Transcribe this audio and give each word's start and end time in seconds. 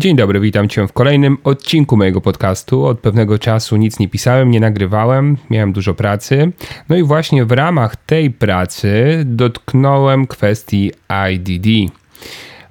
Dzień 0.00 0.16
dobry, 0.16 0.40
witam 0.40 0.68
Cię 0.68 0.86
w 0.86 0.92
kolejnym 0.92 1.38
odcinku 1.44 1.96
mojego 1.96 2.20
podcastu. 2.20 2.84
Od 2.84 3.00
pewnego 3.00 3.38
czasu 3.38 3.76
nic 3.76 3.98
nie 3.98 4.08
pisałem, 4.08 4.50
nie 4.50 4.60
nagrywałem, 4.60 5.36
miałem 5.50 5.72
dużo 5.72 5.94
pracy. 5.94 6.52
No 6.88 6.96
i 6.96 7.02
właśnie 7.02 7.44
w 7.44 7.52
ramach 7.52 7.96
tej 7.96 8.30
pracy 8.30 9.22
dotknąłem 9.26 10.26
kwestii 10.26 10.92
IDD. 11.32 11.92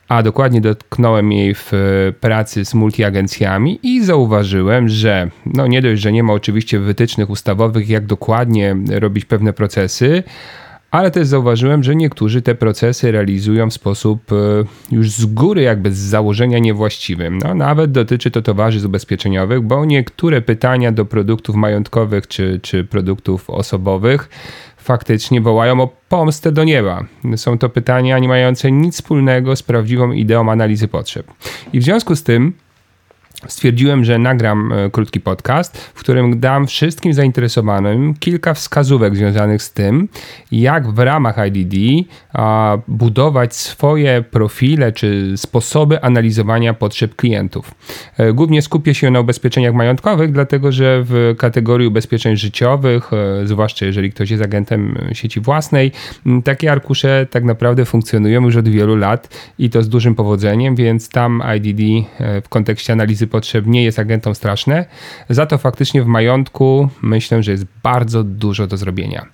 A 0.08 0.24
dokładnie 0.24 0.62
dotknąłem 0.62 1.32
jej 1.32 1.56
w 1.56 1.72
pracy 2.20 2.66
z 2.66 2.74
multiagencjami 2.74 3.80
i 3.84 4.04
zauważyłem, 4.04 4.90
że 4.90 5.30
no 5.46 5.68
nie 5.68 5.82
dość, 5.82 6.02
że 6.02 6.12
nie 6.12 6.24
ma 6.24 6.34
oczywiście 6.34 6.80
wytycznych 6.80 7.30
ustawowych, 7.30 7.90
jak 7.90 8.06
dokładnie 8.06 8.76
robić 8.90 9.26
pewne 9.26 9.54
procesy, 9.54 10.24
ale 10.92 11.12
też 11.12 11.28
zauważyłem, 11.28 11.84
że 11.84 11.96
niektórzy 11.96 12.42
te 12.42 12.56
procesy 12.56 13.12
realizują 13.12 13.70
w 13.70 13.74
sposób 13.74 14.32
e, 14.32 14.36
już 14.96 15.12
z 15.12 15.26
góry, 15.26 15.62
jakby 15.62 15.92
z 15.92 15.98
założenia 15.98 16.60
niewłaściwym. 16.60 17.38
No, 17.38 17.56
nawet 17.56 17.92
dotyczy 17.92 18.32
to 18.32 18.42
towarzystw 18.42 18.88
ubezpieczeniowych, 18.88 19.62
bo 19.62 19.86
niektóre 19.86 20.42
pytania 20.42 20.92
do 20.92 21.06
produktów 21.06 21.56
majątkowych 21.56 22.28
czy, 22.28 22.60
czy 22.64 22.84
produktów 22.84 23.50
osobowych 23.50 24.30
faktycznie 24.78 25.42
wołają 25.42 25.82
o 25.82 25.90
pomstę 26.10 26.52
do 26.52 26.64
nieba. 26.64 27.06
Są 27.36 27.58
to 27.58 27.70
pytania 27.70 28.20
nie 28.20 28.28
mające 28.28 28.72
nic 28.72 28.96
wspólnego 28.96 29.56
z 29.56 29.64
prawdziwą 29.64 30.12
ideą 30.12 30.52
analizy 30.52 30.88
potrzeb. 30.88 31.28
I 31.74 31.80
w 31.80 31.84
związku 31.84 32.16
z 32.16 32.24
tym 32.24 32.54
stwierdziłem, 33.48 34.06
że 34.06 34.20
nagram 34.20 34.74
e, 34.74 34.90
krótki 34.90 35.20
podcast, 35.20 35.78
w 35.78 36.00
którym 36.00 36.40
dam 36.40 36.68
wszystkim 36.68 37.14
zainteresowanym 37.14 38.14
kilka 38.14 38.54
wskazówek 38.54 39.16
związanych 39.16 39.64
z 39.64 39.74
tym, 39.74 40.08
jak 40.52 40.92
w 40.92 41.00
ramach 41.00 41.36
IDD 41.48 41.76
budować 42.88 43.56
swoje 43.56 44.24
profile 44.32 44.92
czy 44.92 45.34
sposoby 45.38 46.02
analizowania 46.02 46.74
potrzeb 46.74 47.16
klientów. 47.16 47.72
E, 48.18 48.34
głównie 48.34 48.62
skupię 48.62 48.94
się 48.94 49.12
na 49.12 49.20
ubezpieczeniach 49.20 49.74
majątkowych, 49.74 50.32
dlatego 50.32 50.72
że 50.72 51.04
w 51.04 51.36
kategorii 51.38 51.88
ubezpieczeń 51.88 52.38
życiowych, 52.38 53.14
e, 53.14 53.48
zwłaszcza 53.48 53.86
jeżeli 53.86 54.12
ktoś 54.12 54.30
jest 54.30 54.44
agentem 54.44 54.98
sieci 55.14 55.40
własnej, 55.40 55.92
takie 56.44 56.72
arkusze 56.72 57.28
tak 57.32 57.44
naprawdę 57.44 57.86
funkcjonują 57.86 58.42
już 58.42 58.56
od 58.56 58.70
wielu 58.70 58.96
lat 58.96 59.54
i 59.60 59.70
to 59.70 59.84
z 59.84 59.90
dużym 59.90 60.16
powodzeniem, 60.16 60.76
więc 60.76 61.10
tam 61.10 61.44
IDD 61.58 61.82
w 62.44 62.50
kontekście 62.50 62.94
analizy 62.94 63.28
potrzeb 63.30 63.66
nie 63.66 63.84
jest 63.84 64.00
agentom 64.00 64.36
straszne. 64.36 64.86
Za 65.30 65.46
to 65.46 65.58
faktycznie 65.58 66.04
w 66.04 66.08
majątku 66.08 66.90
myślę, 67.02 67.44
że 67.44 67.52
jest 67.52 67.66
bardzo 67.84 68.24
dużo 68.24 68.68
do 68.68 68.78
zrobienia. 68.78 69.26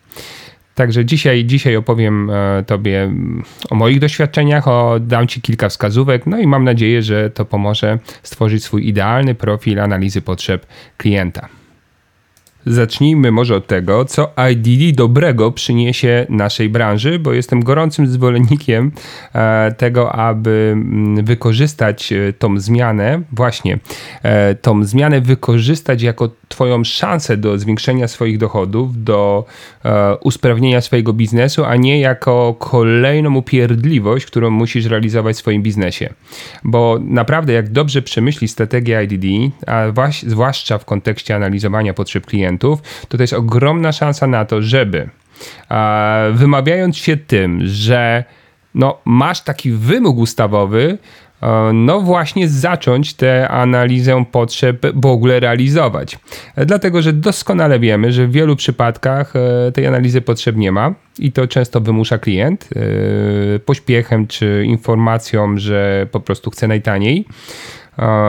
Także 0.75 1.05
dzisiaj, 1.05 1.45
dzisiaj 1.45 1.75
opowiem 1.75 2.29
e, 2.29 2.63
Tobie 2.63 3.11
o 3.69 3.75
moich 3.75 3.99
doświadczeniach, 3.99 4.67
o, 4.67 4.99
dam 4.99 5.27
Ci 5.27 5.41
kilka 5.41 5.69
wskazówek, 5.69 6.25
no 6.25 6.39
i 6.39 6.47
mam 6.47 6.63
nadzieję, 6.63 7.01
że 7.01 7.29
to 7.29 7.45
pomoże 7.45 7.99
stworzyć 8.23 8.63
swój 8.63 8.87
idealny 8.87 9.35
profil 9.35 9.79
analizy 9.79 10.21
potrzeb 10.21 10.65
klienta. 10.97 11.49
Zacznijmy 12.65 13.31
może 13.31 13.55
od 13.55 13.67
tego, 13.67 14.05
co 14.05 14.31
IDD 14.51 14.95
dobrego 14.95 15.51
przyniesie 15.51 16.25
naszej 16.29 16.69
branży, 16.69 17.19
bo 17.19 17.33
jestem 17.33 17.63
gorącym 17.63 18.07
zwolennikiem 18.07 18.91
e, 19.33 19.71
tego, 19.77 20.11
aby 20.11 20.69
mm, 20.73 21.25
wykorzystać 21.25 22.13
e, 22.13 22.33
tą 22.33 22.59
zmianę, 22.59 23.21
właśnie 23.31 23.79
e, 24.23 24.55
tą 24.55 24.83
zmianę 24.83 25.21
wykorzystać 25.21 26.01
jako 26.01 26.29
Twoją 26.47 26.83
szansę 26.83 27.37
do 27.37 27.59
zwiększenia 27.59 28.07
swoich 28.07 28.37
dochodów, 28.37 29.03
do 29.03 29.45
usprawnienia 30.21 30.81
swojego 30.81 31.13
biznesu, 31.13 31.65
a 31.65 31.75
nie 31.75 31.99
jako 31.99 32.55
kolejną 32.59 33.35
upierdliwość, 33.35 34.25
którą 34.25 34.49
musisz 34.49 34.85
realizować 34.85 35.35
w 35.35 35.39
swoim 35.39 35.63
biznesie. 35.63 36.13
Bo 36.63 36.99
naprawdę, 37.01 37.53
jak 37.53 37.69
dobrze 37.69 38.01
przemyśli 38.01 38.47
strategię 38.47 39.03
IDD, 39.03 39.55
a 39.67 39.83
zwłaszcza 40.27 40.77
w 40.77 40.85
kontekście 40.85 41.35
analizowania 41.35 41.93
potrzeb 41.93 42.25
klientów, 42.25 42.54
klientów, 42.55 42.81
to 43.07 43.17
to 43.17 43.23
jest 43.23 43.33
ogromna 43.33 43.91
szansa 43.91 44.27
na 44.27 44.45
to, 44.45 44.61
żeby 44.61 45.09
wymawiając 46.33 46.97
się 46.97 47.17
tym, 47.17 47.61
że 47.65 48.23
no, 48.75 48.97
masz 49.05 49.41
taki 49.41 49.71
wymóg 49.71 50.17
ustawowy, 50.17 50.97
no 51.73 52.01
właśnie 52.01 52.49
zacząć 52.49 53.13
tę 53.13 53.49
analizę 53.49 54.25
potrzeb 54.31 54.85
w 54.95 55.05
ogóle 55.05 55.39
realizować. 55.39 56.19
Dlatego, 56.57 57.01
że 57.01 57.13
doskonale 57.13 57.79
wiemy, 57.79 58.11
że 58.11 58.27
w 58.27 58.31
wielu 58.31 58.55
przypadkach 58.55 59.33
e, 59.35 59.71
tej 59.71 59.87
analizy 59.87 60.21
potrzeb 60.21 60.55
nie 60.55 60.71
ma 60.71 60.93
i 61.19 61.31
to 61.31 61.47
często 61.47 61.81
wymusza 61.81 62.17
klient 62.17 62.69
e, 63.55 63.59
pośpiechem 63.59 64.27
czy 64.27 64.63
informacją, 64.65 65.57
że 65.57 66.07
po 66.11 66.19
prostu 66.19 66.51
chce 66.51 66.67
najtaniej. 66.67 67.25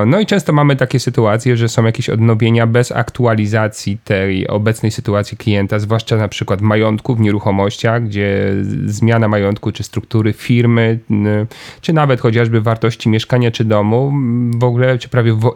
No 0.06 0.20
i 0.20 0.26
często 0.26 0.52
mamy 0.52 0.76
takie 0.76 1.00
sytuacje, 1.00 1.56
że 1.56 1.68
są 1.68 1.84
jakieś 1.84 2.10
odnowienia 2.10 2.66
bez 2.66 2.92
aktualizacji 2.92 3.98
tej 4.04 4.48
obecnej 4.48 4.92
sytuacji 4.92 5.36
klienta, 5.36 5.78
zwłaszcza 5.78 6.16
na 6.16 6.28
przykład 6.28 6.60
majątku, 6.60 7.14
w 7.14 7.20
nieruchomościach, 7.20 8.04
gdzie 8.04 8.54
zmiana 8.86 9.28
majątku 9.28 9.72
czy 9.72 9.82
struktury 9.82 10.32
firmy, 10.32 10.98
czy 11.80 11.92
nawet 11.92 12.20
chociażby 12.20 12.60
wartości 12.60 13.08
mieszkania 13.08 13.50
czy 13.50 13.64
domu 13.64 14.12
w 14.58 14.64
ogóle, 14.64 14.98
czy 14.98 15.08
prawie 15.08 15.32
w, 15.32 15.54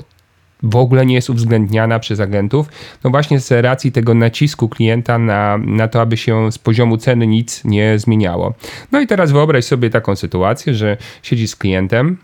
w 0.62 0.76
ogóle 0.76 1.06
nie 1.06 1.14
jest 1.14 1.30
uwzględniana 1.30 1.98
przez 1.98 2.20
agentów, 2.20 2.68
no 3.04 3.10
właśnie 3.10 3.40
z 3.40 3.64
racji 3.64 3.92
tego 3.92 4.14
nacisku 4.14 4.68
klienta 4.68 5.18
na, 5.18 5.58
na 5.58 5.88
to, 5.88 6.00
aby 6.00 6.16
się 6.16 6.52
z 6.52 6.58
poziomu 6.58 6.96
ceny 6.96 7.26
nic 7.26 7.64
nie 7.64 7.98
zmieniało. 7.98 8.54
No 8.92 9.00
i 9.00 9.06
teraz 9.06 9.32
wyobraź 9.32 9.64
sobie 9.64 9.90
taką 9.90 10.16
sytuację, 10.16 10.74
że 10.74 10.96
siedzi 11.22 11.48
z 11.48 11.56
klientem, 11.56 12.16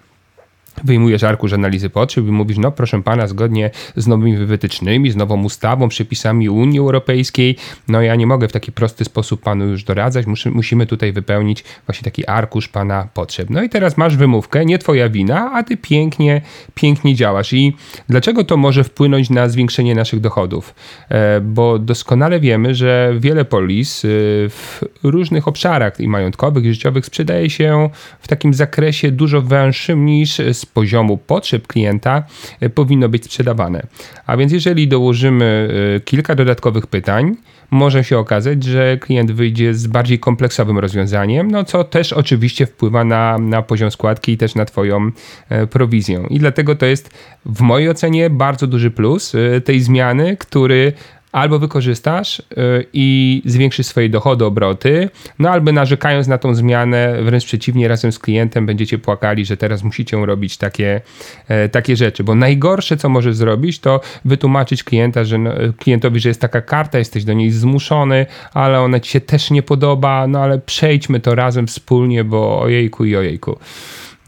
wyjmujesz 0.84 1.24
arkusz 1.24 1.52
analizy 1.52 1.90
potrzeb 1.90 2.26
i 2.26 2.30
mówisz, 2.30 2.58
no 2.58 2.72
proszę 2.72 3.02
pana, 3.02 3.26
zgodnie 3.26 3.70
z 3.96 4.06
nowymi 4.06 4.36
wytycznymi, 4.36 5.10
z 5.10 5.16
nową 5.16 5.44
ustawą, 5.44 5.88
przepisami 5.88 6.48
Unii 6.48 6.78
Europejskiej, 6.78 7.56
no 7.88 8.02
ja 8.02 8.14
nie 8.14 8.26
mogę 8.26 8.48
w 8.48 8.52
taki 8.52 8.72
prosty 8.72 9.04
sposób 9.04 9.42
panu 9.42 9.64
już 9.64 9.84
doradzać, 9.84 10.26
musimy 10.50 10.86
tutaj 10.86 11.12
wypełnić 11.12 11.64
właśnie 11.86 12.04
taki 12.04 12.26
arkusz 12.26 12.68
pana 12.68 13.08
potrzeb. 13.14 13.50
No 13.50 13.62
i 13.62 13.68
teraz 13.68 13.96
masz 13.96 14.16
wymówkę, 14.16 14.64
nie 14.64 14.78
twoja 14.78 15.08
wina, 15.08 15.50
a 15.52 15.62
ty 15.62 15.76
pięknie, 15.76 16.40
pięknie 16.74 17.14
działasz. 17.14 17.52
I 17.52 17.76
dlaczego 18.08 18.44
to 18.44 18.56
może 18.56 18.84
wpłynąć 18.84 19.30
na 19.30 19.48
zwiększenie 19.48 19.94
naszych 19.94 20.20
dochodów? 20.20 20.74
E, 21.08 21.40
bo 21.40 21.78
doskonale 21.78 22.40
wiemy, 22.40 22.74
że 22.74 23.14
wiele 23.18 23.44
polis 23.44 24.04
e, 24.04 24.08
w 24.48 24.80
różnych 25.02 25.48
obszarach 25.48 26.00
i 26.00 26.08
majątkowych, 26.08 26.64
i 26.64 26.74
życiowych 26.74 27.06
sprzedaje 27.06 27.50
się 27.50 27.90
w 28.20 28.28
takim 28.28 28.54
zakresie 28.54 29.10
dużo 29.10 29.42
węższym 29.42 30.06
niż 30.06 30.40
z 30.66 30.68
poziomu 30.68 31.16
potrzeb 31.16 31.66
klienta 31.66 32.22
e, 32.60 32.70
powinno 32.70 33.08
być 33.08 33.24
sprzedawane. 33.24 33.86
A 34.26 34.36
więc 34.36 34.52
jeżeli 34.52 34.88
dołożymy 34.88 35.68
e, 35.96 36.00
kilka 36.00 36.34
dodatkowych 36.34 36.86
pytań, 36.86 37.36
może 37.70 38.04
się 38.04 38.18
okazać, 38.18 38.64
że 38.64 38.96
klient 38.96 39.32
wyjdzie 39.32 39.74
z 39.74 39.86
bardziej 39.86 40.18
kompleksowym 40.18 40.78
rozwiązaniem, 40.78 41.50
no 41.50 41.64
co 41.64 41.84
też 41.84 42.12
oczywiście 42.12 42.66
wpływa 42.66 43.04
na, 43.04 43.38
na 43.38 43.62
poziom 43.62 43.90
składki 43.90 44.32
i 44.32 44.36
też 44.36 44.54
na 44.54 44.64
Twoją 44.64 45.10
e, 45.48 45.66
prowizję. 45.66 46.26
I 46.30 46.38
dlatego 46.38 46.76
to 46.76 46.86
jest 46.86 47.10
w 47.46 47.60
mojej 47.60 47.90
ocenie 47.90 48.30
bardzo 48.30 48.66
duży 48.66 48.90
plus 48.90 49.32
tej 49.64 49.80
zmiany, 49.80 50.36
który 50.36 50.92
albo 51.36 51.58
wykorzystasz 51.58 52.38
y, 52.38 52.44
i 52.92 53.42
zwiększysz 53.44 53.86
swoje 53.86 54.08
dochody, 54.08 54.44
obroty, 54.44 55.10
no 55.38 55.50
albo 55.50 55.72
narzekając 55.72 56.26
na 56.26 56.38
tą 56.38 56.54
zmianę, 56.54 57.22
wręcz 57.22 57.44
przeciwnie, 57.44 57.88
razem 57.88 58.12
z 58.12 58.18
klientem 58.18 58.66
będziecie 58.66 58.98
płakali, 58.98 59.44
że 59.44 59.56
teraz 59.56 59.82
musicie 59.82 60.26
robić 60.26 60.56
takie, 60.56 61.00
e, 61.48 61.68
takie 61.68 61.96
rzeczy, 61.96 62.24
bo 62.24 62.34
najgorsze, 62.34 62.96
co 62.96 63.08
możesz 63.08 63.36
zrobić, 63.36 63.78
to 63.78 64.00
wytłumaczyć 64.24 64.84
klienta, 64.84 65.24
że 65.24 65.38
no, 65.38 65.50
klientowi, 65.78 66.20
że 66.20 66.28
jest 66.28 66.40
taka 66.40 66.60
karta, 66.60 66.98
jesteś 66.98 67.24
do 67.24 67.32
niej 67.32 67.50
zmuszony, 67.50 68.26
ale 68.54 68.80
ona 68.80 69.00
ci 69.00 69.10
się 69.10 69.20
też 69.20 69.50
nie 69.50 69.62
podoba, 69.62 70.26
no 70.26 70.42
ale 70.42 70.58
przejdźmy 70.58 71.20
to 71.20 71.34
razem 71.34 71.66
wspólnie, 71.66 72.24
bo 72.24 72.60
ojejku 72.60 73.04
i 73.04 73.16
ojejku. 73.16 73.58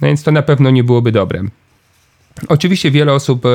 No 0.01 0.09
więc 0.09 0.23
to 0.23 0.33
na 0.33 0.43
pewno 0.43 0.71
nie 0.71 0.85
byłoby 0.85 1.13
dobre. 1.13 1.43
Oczywiście 2.49 2.90
wiele 2.90 3.12
osób 3.12 3.46
e, 3.46 3.49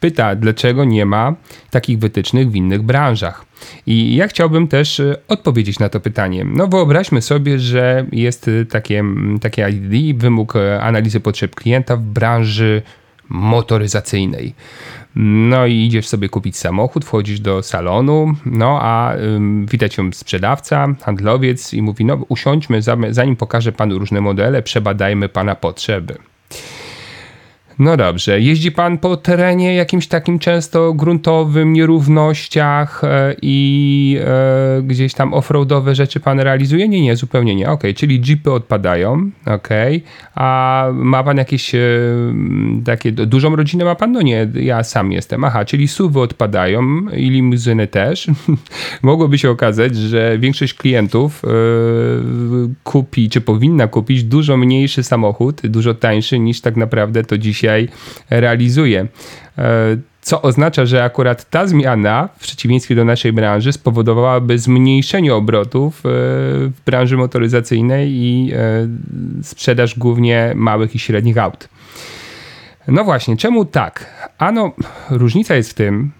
pyta, 0.00 0.34
dlaczego 0.36 0.84
nie 0.84 1.06
ma 1.06 1.34
takich 1.70 1.98
wytycznych 1.98 2.50
w 2.50 2.54
innych 2.54 2.82
branżach. 2.82 3.44
I 3.86 4.16
ja 4.16 4.28
chciałbym 4.28 4.68
też 4.68 5.00
e, 5.00 5.16
odpowiedzieć 5.28 5.78
na 5.78 5.88
to 5.88 6.00
pytanie. 6.00 6.44
No 6.44 6.66
wyobraźmy 6.66 7.22
sobie, 7.22 7.58
że 7.58 8.06
jest 8.12 8.50
takie, 8.70 9.04
takie 9.40 9.70
ID, 9.70 10.18
wymóg 10.18 10.54
analizy 10.80 11.20
potrzeb 11.20 11.54
klienta 11.54 11.96
w 11.96 12.02
branży 12.02 12.82
motoryzacyjnej. 13.28 14.54
No 15.14 15.66
i 15.66 15.74
idziesz 15.74 16.08
sobie 16.08 16.28
kupić 16.28 16.56
samochód, 16.56 17.04
wchodzisz 17.04 17.40
do 17.40 17.62
salonu, 17.62 18.34
no 18.46 18.78
a 18.82 19.14
ym, 19.16 19.66
widać 19.66 19.98
ją 19.98 20.12
sprzedawca, 20.12 20.94
handlowiec 21.02 21.74
i 21.74 21.82
mówi, 21.82 22.04
no 22.04 22.24
usiądźmy, 22.28 22.82
zanim 23.10 23.36
pokażę 23.36 23.72
panu 23.72 23.98
różne 23.98 24.20
modele, 24.20 24.62
przebadajmy 24.62 25.28
pana 25.28 25.54
potrzeby. 25.54 26.29
No 27.78 27.96
dobrze. 27.96 28.40
Jeździ 28.40 28.72
pan 28.72 28.98
po 28.98 29.16
terenie 29.16 29.74
jakimś 29.74 30.06
takim 30.06 30.38
często 30.38 30.94
gruntowym, 30.94 31.72
nierównościach 31.72 33.04
e, 33.04 33.34
i 33.42 34.18
e, 34.20 34.82
gdzieś 34.82 35.14
tam 35.14 35.34
offroadowe 35.34 35.94
rzeczy 35.94 36.20
pan 36.20 36.40
realizuje? 36.40 36.88
Nie, 36.88 37.02
nie, 37.02 37.16
zupełnie 37.16 37.54
nie. 37.54 37.70
Ok, 37.70 37.82
czyli 37.96 38.20
jeepy 38.28 38.52
odpadają, 38.52 39.30
ok. 39.46 39.68
A 40.34 40.86
ma 40.92 41.24
pan 41.24 41.36
jakieś 41.36 41.74
e, 41.74 41.78
takie, 42.84 43.12
dużą 43.12 43.56
rodzinę 43.56 43.84
ma 43.84 43.94
pan? 43.94 44.12
No 44.12 44.22
nie, 44.22 44.48
ja 44.54 44.84
sam 44.84 45.12
jestem. 45.12 45.44
Aha, 45.44 45.64
czyli 45.64 45.88
suwy 45.88 46.20
odpadają 46.20 46.82
i 47.16 47.30
limuzyny 47.30 47.86
też. 47.86 48.26
Mogłoby 49.02 49.38
się 49.38 49.50
okazać, 49.50 49.96
że 49.96 50.38
większość 50.38 50.74
klientów 50.74 51.42
e, 51.44 51.48
kupi, 52.84 53.30
czy 53.30 53.40
powinna 53.40 53.86
kupić 53.86 54.24
dużo 54.24 54.56
mniejszy 54.56 55.02
samochód, 55.02 55.60
dużo 55.64 55.94
tańszy 55.94 56.38
niż 56.38 56.60
tak 56.60 56.76
naprawdę 56.76 57.24
to 57.24 57.38
dzisiaj 57.38 57.69
dzisiaj 57.70 57.88
realizuje. 58.30 59.06
E, 59.58 59.96
co 60.22 60.42
oznacza, 60.42 60.86
że 60.86 61.04
akurat 61.04 61.50
ta 61.50 61.66
zmiana, 61.66 62.28
w 62.38 62.40
przeciwieństwie 62.40 62.94
do 62.94 63.04
naszej 63.04 63.32
branży, 63.32 63.72
spowodowałaby 63.72 64.58
zmniejszenie 64.58 65.34
obrotów 65.34 65.98
e, 65.98 66.08
w 66.68 66.72
branży 66.86 67.16
motoryzacyjnej 67.16 68.10
i 68.10 68.52
e, 68.52 68.88
sprzedaż 69.42 69.98
głównie 69.98 70.52
małych 70.54 70.94
i 70.94 70.98
średnich 70.98 71.38
aut. 71.38 71.68
No 72.88 73.04
właśnie, 73.04 73.36
czemu 73.36 73.64
tak? 73.64 74.06
Ano, 74.38 74.72
różnica 75.10 75.54
jest 75.54 75.70
w 75.70 75.74
tym, 75.74 76.10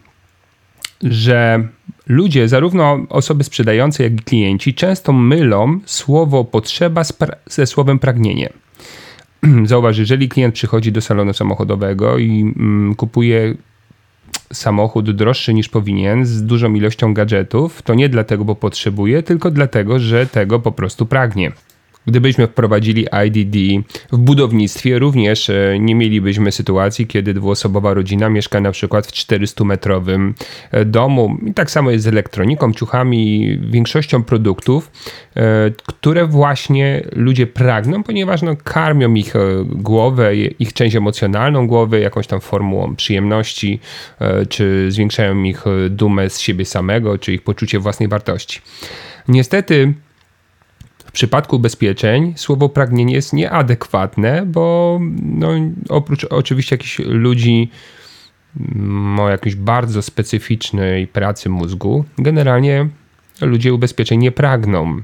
że 1.03 1.69
ludzie, 2.07 2.49
zarówno 2.49 2.99
osoby 3.09 3.45
sprzedające, 3.45 4.03
jak 4.03 4.13
i 4.13 4.17
klienci, 4.17 4.75
często 4.75 5.13
mylą 5.13 5.81
słowo 5.87 6.45
potrzeba 6.45 7.03
ze 7.47 7.67
słowem 7.67 7.99
pragnienie. 7.99 8.51
zauważ, 9.65 9.99
jeżeli 9.99 10.29
klient 10.29 10.55
przychodzi 10.55 10.93
do 10.93 11.01
salonu 11.01 11.33
samochodowego 11.33 12.19
i 12.19 12.41
mm, 12.41 12.95
kupuje 12.95 13.55
samochód 14.53 15.11
droższy 15.11 15.55
niż 15.55 15.69
powinien, 15.69 16.27
z 16.27 16.43
dużą 16.43 16.75
ilością 16.75 17.15
gadżetów, 17.15 17.83
to 17.83 17.95
nie 17.95 18.09
dlatego, 18.09 18.45
bo 18.45 18.55
potrzebuje, 18.55 19.23
tylko 19.23 19.51
dlatego, 19.51 19.99
że 19.99 20.27
tego 20.27 20.61
po 20.61 20.73
prostu 20.73 21.07
pragnie. 21.07 21.53
Gdybyśmy 22.07 22.47
wprowadzili 22.47 23.07
IDD 23.27 23.87
w 24.13 24.19
budownictwie, 24.19 24.99
również 24.99 25.51
e, 25.51 25.77
nie 25.81 25.95
mielibyśmy 25.95 26.53
sytuacji, 26.53 27.07
kiedy 27.07 27.35
dwuosobowa 27.35 27.95
rodzina 27.95 28.29
mieszka 28.29 28.61
na 28.61 28.73
przykład 28.73 29.07
w 29.07 29.13
400-metrowym 29.13 30.33
e, 30.71 30.85
domu. 30.85 31.37
I 31.47 31.55
tak 31.55 31.71
samo 31.71 31.91
jest 31.91 32.05
z 32.05 32.09
elektroniką, 32.09 32.73
ciuchami, 32.73 33.59
większością 33.63 34.23
produktów, 34.23 34.91
e, 35.37 35.43
które 35.87 36.27
właśnie 36.27 37.03
ludzie 37.13 37.47
pragną, 37.47 38.03
ponieważ 38.03 38.43
no, 38.43 38.57
karmią 38.65 39.15
ich 39.15 39.35
głowę, 39.65 40.37
ich 40.37 40.73
część 40.73 40.97
emocjonalną 40.97 41.67
głowy 41.67 42.01
jakąś 42.01 42.27
tam 42.27 42.41
formułą 42.41 42.97
przyjemności, 42.97 43.81
czy 44.49 44.93
zwiększają 44.93 45.43
ich 45.43 45.65
dumę 45.91 46.31
z 46.31 46.41
siebie 46.41 46.65
samego, 46.65 47.19
czy 47.19 47.33
ich 47.33 47.43
poczucie 47.43 47.79
własnej 47.79 48.09
wartości. 48.09 48.61
Niestety, 49.29 49.95
w 51.11 51.13
przypadku 51.13 51.57
ubezpieczeń 51.57 52.35
słowo 52.37 52.69
pragnienie 52.69 53.15
jest 53.15 53.33
nieadekwatne, 53.33 54.47
bo 54.47 54.99
no, 55.23 55.49
oprócz 55.89 56.25
oczywiście 56.25 56.75
jakichś 56.75 56.99
ludzi 56.99 57.71
mm, 58.61 59.21
o 59.21 59.29
jakiejś 59.29 59.55
bardzo 59.55 60.03
specyficznej 60.03 61.07
pracy 61.07 61.49
mózgu, 61.49 62.05
generalnie 62.19 62.89
ludzie 63.41 63.75
ubezpieczeń 63.75 64.21
nie 64.21 64.33
pragną. 64.33 65.03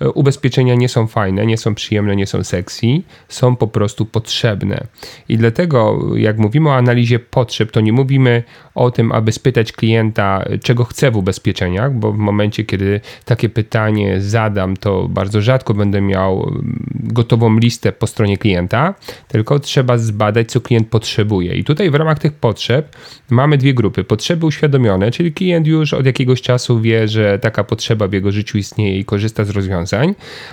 E, 0.00 0.10
ubezpieczenia 0.10 0.74
nie 0.74 0.88
są 0.88 1.06
fajne, 1.06 1.46
nie 1.46 1.58
są 1.58 1.74
przyjemne, 1.74 2.16
nie 2.16 2.26
są 2.26 2.44
sexy, 2.44 2.86
są 3.28 3.56
po 3.56 3.68
prostu 3.68 4.06
potrzebne. 4.06 4.86
I 5.28 5.36
dlatego, 5.36 6.00
jak 6.16 6.38
mówimy 6.38 6.68
o 6.68 6.74
analizie 6.74 7.18
potrzeb, 7.18 7.70
to 7.70 7.80
nie 7.80 7.92
mówimy 7.92 8.42
o 8.74 8.90
tym, 8.90 9.12
aby 9.12 9.32
spytać 9.32 9.72
klienta, 9.72 10.44
czego 10.62 10.84
chce 10.84 11.10
w 11.10 11.16
ubezpieczeniach, 11.16 11.94
bo 11.94 12.12
w 12.12 12.16
momencie, 12.16 12.64
kiedy 12.64 13.00
takie 13.24 13.48
pytanie 13.48 14.20
zadam, 14.20 14.76
to 14.76 15.08
bardzo 15.08 15.42
rzadko 15.42 15.74
będę 15.74 16.00
miał 16.00 16.48
mm, 16.48 16.86
gotową 16.90 17.58
listę 17.58 17.92
po 17.92 18.06
stronie 18.06 18.38
klienta, 18.38 18.94
tylko 19.28 19.58
trzeba 19.58 19.98
zbadać, 19.98 20.50
co 20.50 20.60
klient 20.60 20.88
potrzebuje. 20.88 21.54
I 21.54 21.64
tutaj 21.64 21.90
w 21.90 21.94
ramach 21.94 22.18
tych 22.18 22.32
potrzeb 22.32 22.96
mamy 23.30 23.58
dwie 23.58 23.74
grupy. 23.74 24.04
Potrzeby 24.04 24.46
uświadomione, 24.46 25.10
czyli 25.10 25.32
klient 25.32 25.66
już 25.66 25.94
od 25.94 26.06
jakiegoś 26.06 26.42
czasu 26.42 26.80
wie, 26.80 27.08
że 27.08 27.38
taka 27.38 27.64
potrzeba 27.64 28.08
w 28.08 28.12
jego 28.12 28.32
życiu 28.32 28.58
istnieje 28.58 28.98
i 28.98 29.04
korzysta 29.04 29.44
z 29.44 29.50
rozwiązań, 29.50 29.83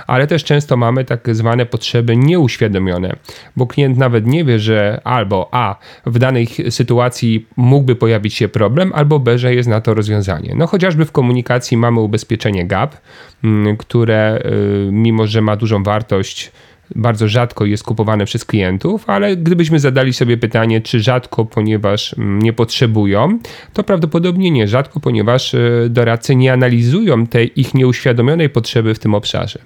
ale 0.08 0.28
też 0.28 0.44
często 0.44 0.78
mamy 0.78 1.06
tak 1.06 1.36
zwane 1.36 1.66
potrzeby 1.66 2.18
nieuświadomione, 2.18 3.16
bo 3.56 3.68
klient 3.68 3.98
nawet 3.98 4.28
nie 4.28 4.46
wie, 4.46 4.60
że 4.60 5.02
albo 5.04 5.50
A 5.52 5.76
w 6.06 6.20
danej 6.20 6.48
sytuacji 6.70 7.48
mógłby 7.58 7.96
pojawić 7.96 8.22
pojawić 8.22 8.34
się 8.34 8.50
problem, 8.50 8.92
albo 8.96 9.20
B, 9.20 9.38
że 9.38 9.56
jest 9.56 9.70
na 9.70 9.82
to 9.82 9.94
rozwiązanie. 9.94 10.54
No 10.56 10.68
chociażby 10.68 11.06
w 11.06 11.12
komunikacji 11.12 11.78
mamy 11.78 12.00
ubezpieczenie 12.00 12.68
GAP, 12.68 12.98
mm, 13.44 13.78
które 13.78 14.42
y, 14.88 14.92
mimo, 14.92 15.28
że 15.28 15.42
ma 15.42 15.56
dużą 15.56 15.84
wartość, 15.84 16.52
bardzo 16.96 17.28
rzadko 17.28 17.66
jest 17.66 17.84
kupowane 17.84 18.26
przez 18.26 18.46
klientów, 18.46 19.04
ale 19.10 19.38
gdybyśmy 19.38 19.80
zadali 19.80 20.14
sobie 20.14 20.38
pytanie, 20.38 20.82
czy 20.82 21.00
rzadko, 21.00 21.46
ponieważ 21.46 22.18
mm, 22.18 22.42
nie 22.42 22.54
potrzebują, 22.54 23.40
to 23.74 23.84
prawdopodobnie 23.84 24.52
nie 24.52 24.68
rzadko, 24.68 25.00
ponieważ 25.00 25.54
y, 25.54 25.88
doradcy 25.90 26.36
nie 26.36 26.54
analizują 26.54 27.28
tej 27.28 27.60
ich 27.62 27.74
nieuświadomionej 27.74 28.50
potrzeby 28.50 28.94
w 28.94 29.00
tym 29.00 29.14
obszarze. 29.14 29.60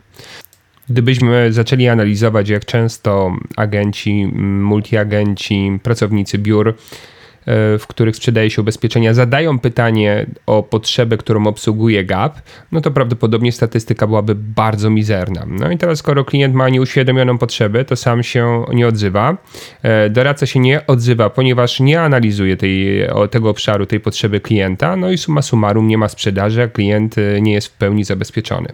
Gdybyśmy 0.90 1.54
zaczęli 1.54 1.88
analizować, 1.88 2.50
jak 2.50 2.66
często 2.66 3.36
agenci, 3.56 4.26
multiagenci, 4.44 5.80
pracownicy 5.84 6.38
biur 6.38 6.68
E, 6.70 6.76
w 7.80 7.84
których 7.88 8.16
sprzedaje 8.16 8.50
się 8.50 8.62
ubezpieczenia, 8.62 9.14
zadają 9.14 9.60
pytanie 9.60 10.26
o 10.46 10.64
potrzebę, 10.64 11.18
którą 11.18 11.48
obsługuje 11.48 12.04
GAP, 12.04 12.42
no 12.72 12.82
to 12.82 12.92
prawdopodobnie 12.92 13.52
statystyka 13.52 14.08
byłaby 14.08 14.36
bardzo 14.36 14.90
mizerna. 14.90 15.46
No 15.48 15.72
i 15.72 15.78
teraz, 15.78 16.00
skoro 16.00 16.26
klient 16.26 16.56
ma 16.56 16.70
nieuświadomioną 16.70 17.38
potrzebę, 17.38 17.86
to 17.86 17.96
sam 17.96 18.24
się 18.24 18.66
nie 18.74 18.88
odzywa. 18.88 19.38
E, 19.84 20.10
doradca 20.10 20.46
się 20.46 20.60
nie 20.60 20.88
odzywa, 20.88 21.30
ponieważ 21.30 21.80
nie 21.80 22.02
analizuje 22.02 22.58
tej, 22.58 23.08
tego 23.32 23.50
obszaru, 23.50 23.86
tej 23.86 24.00
potrzeby 24.00 24.40
klienta, 24.40 24.96
no 24.96 25.12
i 25.12 25.18
suma 25.18 25.42
summarum 25.42 25.88
nie 25.88 25.98
ma 25.98 26.10
sprzedaży, 26.10 26.64
a 26.64 26.68
klient 26.68 27.18
e, 27.18 27.42
nie 27.42 27.54
jest 27.54 27.68
w 27.68 27.72
pełni 27.72 28.04
zabezpieczony. 28.04 28.74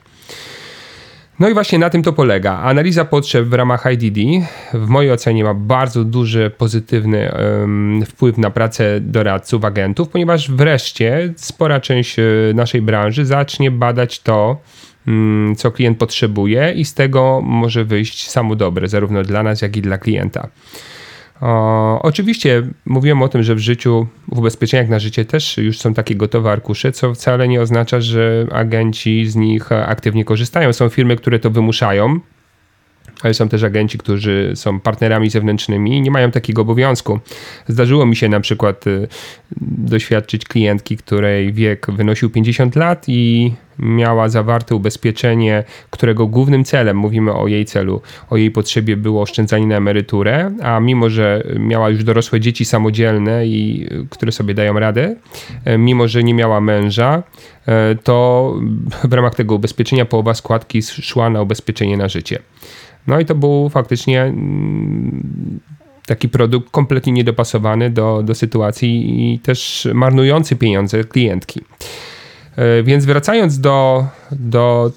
No 1.41 1.50
i 1.50 1.53
właśnie 1.53 1.79
na 1.79 1.89
tym 1.89 2.03
to 2.03 2.13
polega. 2.13 2.60
Analiza 2.60 3.05
potrzeb 3.05 3.45
w 3.45 3.53
ramach 3.53 3.86
IDD 3.93 4.48
w 4.74 4.88
mojej 4.88 5.12
ocenie 5.12 5.43
ma 5.43 5.53
bardzo 5.53 6.03
duży 6.03 6.51
pozytywny 6.57 7.31
um, 7.60 8.03
wpływ 8.05 8.38
na 8.38 8.50
pracę 8.50 9.00
doradców, 9.00 9.65
agentów, 9.65 10.10
ponieważ 10.10 10.51
wreszcie 10.51 11.33
spora 11.38 11.79
część 11.79 12.19
e, 12.19 12.24
naszej 12.55 12.81
branży 12.81 13.25
zacznie 13.25 13.71
badać 13.71 14.19
to, 14.19 14.57
um, 15.07 15.53
co 15.57 15.71
klient 15.71 15.98
potrzebuje 15.98 16.74
i 16.75 16.86
z 16.86 16.93
tego 16.93 17.41
może 17.43 17.86
wyjść 17.86 18.29
samo 18.29 18.55
dobre, 18.55 18.88
zarówno 18.88 19.24
dla 19.24 19.43
nas, 19.43 19.62
jak 19.62 19.77
i 19.77 19.81
dla 19.81 19.98
klienta. 19.98 20.48
O, 21.41 22.01
oczywiście 22.01 22.63
mówiłem 22.86 23.21
o 23.21 23.27
tym, 23.27 23.43
że 23.43 23.55
w 23.55 23.60
życiu, 23.60 24.07
w 24.27 24.39
ubezpieczeniach 24.39 24.89
na 24.89 25.00
życie 25.00 25.25
też 25.25 25.57
już 25.57 25.79
są 25.79 25.93
takie 25.93 26.15
gotowe 26.15 26.51
arkusze, 26.51 26.91
co 26.91 27.13
wcale 27.13 27.48
nie 27.48 27.62
oznacza, 27.62 28.01
że 28.01 28.48
agenci 28.51 29.25
z 29.25 29.36
nich 29.36 29.71
aktywnie 29.71 30.25
korzystają. 30.25 30.74
Są 30.74 30.89
firmy, 30.89 31.15
które 31.15 31.39
to 31.39 31.50
wymuszają, 31.50 32.19
ale 33.23 33.33
są 33.33 33.49
też 33.49 33.63
agenci, 33.63 33.97
którzy 33.97 34.51
są 34.55 34.79
partnerami 34.79 35.29
zewnętrznymi 35.29 35.97
i 35.97 36.01
nie 36.01 36.11
mają 36.11 36.31
takiego 36.31 36.61
obowiązku. 36.61 37.19
Zdarzyło 37.67 38.05
mi 38.05 38.15
się 38.15 38.29
na 38.29 38.39
przykład 38.39 38.87
y, 38.87 39.07
doświadczyć 39.61 40.45
klientki, 40.45 40.97
której 40.97 41.53
wiek 41.53 41.87
wynosił 41.91 42.29
50 42.29 42.75
lat 42.75 43.05
i 43.07 43.53
miała 43.79 44.29
zawarte 44.29 44.75
ubezpieczenie, 44.75 45.63
którego 45.89 46.27
głównym 46.27 46.63
celem, 46.63 46.97
mówimy 46.97 47.33
o 47.33 47.47
jej 47.47 47.65
celu, 47.65 48.01
o 48.29 48.37
jej 48.37 48.51
potrzebie 48.51 48.97
było 48.97 49.21
oszczędzanie 49.21 49.67
na 49.67 49.75
emeryturę, 49.75 50.51
a 50.61 50.79
mimo, 50.79 51.09
że 51.09 51.43
miała 51.59 51.89
już 51.89 52.03
dorosłe 52.03 52.39
dzieci 52.39 52.65
samodzielne 52.65 53.47
i 53.47 53.87
które 54.09 54.31
sobie 54.31 54.53
dają 54.53 54.79
radę, 54.79 55.15
e, 55.65 55.77
mimo, 55.77 56.07
że 56.07 56.23
nie 56.23 56.33
miała 56.33 56.61
męża, 56.61 57.23
to 58.03 58.55
w 59.03 59.13
ramach 59.13 59.35
tego 59.35 59.55
ubezpieczenia 59.55 60.05
połowa 60.05 60.33
składki 60.33 60.81
szła 60.81 61.29
na 61.29 61.41
ubezpieczenie 61.41 61.97
na 61.97 62.07
życie. 62.07 62.39
No 63.08 63.20
i 63.20 63.25
to 63.25 63.36
był 63.36 63.70
faktycznie 63.70 64.22
mm, 64.22 65.60
taki 66.05 66.29
produkt 66.29 66.72
kompletnie 66.72 67.13
niedopasowany 67.13 67.89
do, 67.89 68.24
do 68.24 68.36
sytuacji 68.36 69.34
i 69.34 69.39
też 69.39 69.88
marnujący 69.93 70.55
pieniądze 70.55 71.03
klientki. 71.03 71.62
E, 72.55 72.84
więc 72.84 73.05
wracając 73.05 73.60
do, 73.60 74.08
do 74.31 74.91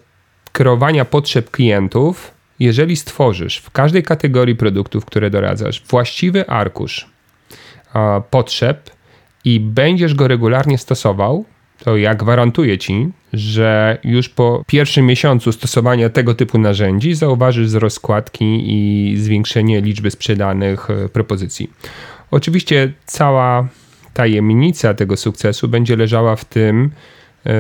kreowania 0.53 1.05
potrzeb 1.05 1.51
klientów, 1.51 2.31
jeżeli 2.61 2.97
stworzysz 2.97 3.57
w 3.57 3.71
każdej 3.71 4.03
kategorii 4.03 4.57
produktów, 4.57 5.05
które 5.05 5.31
doradzasz, 5.31 5.83
właściwy 5.89 6.49
arkusz 6.49 7.09
potrzeb 8.31 8.91
i 9.45 9.61
będziesz 9.61 10.15
go 10.15 10.29
regularnie 10.29 10.79
stosował, 10.79 11.45
to 11.79 11.97
ja 11.97 12.15
gwarantuję 12.15 12.79
ci, 12.79 13.09
że 13.33 13.99
już 14.05 14.29
po 14.29 14.65
pierwszym 14.67 15.07
miesiącu 15.07 15.53
stosowania 15.53 16.09
tego 16.11 16.35
typu 16.35 16.59
narzędzi 16.59 17.15
zauważysz 17.15 17.67
wzrost 17.67 17.97
składki 17.97 18.65
i 18.67 19.17
zwiększenie 19.17 19.81
liczby 19.81 20.11
sprzedanych 20.11 20.91
e, 20.91 21.09
propozycji. 21.09 21.71
Oczywiście 22.31 22.93
cała 23.07 23.69
tajemnica 24.15 24.95
tego 24.95 25.17
sukcesu 25.17 25.69
będzie 25.69 25.97
leżała 25.97 26.37
w 26.37 26.45
tym, 26.45 26.91
e, 27.47 27.51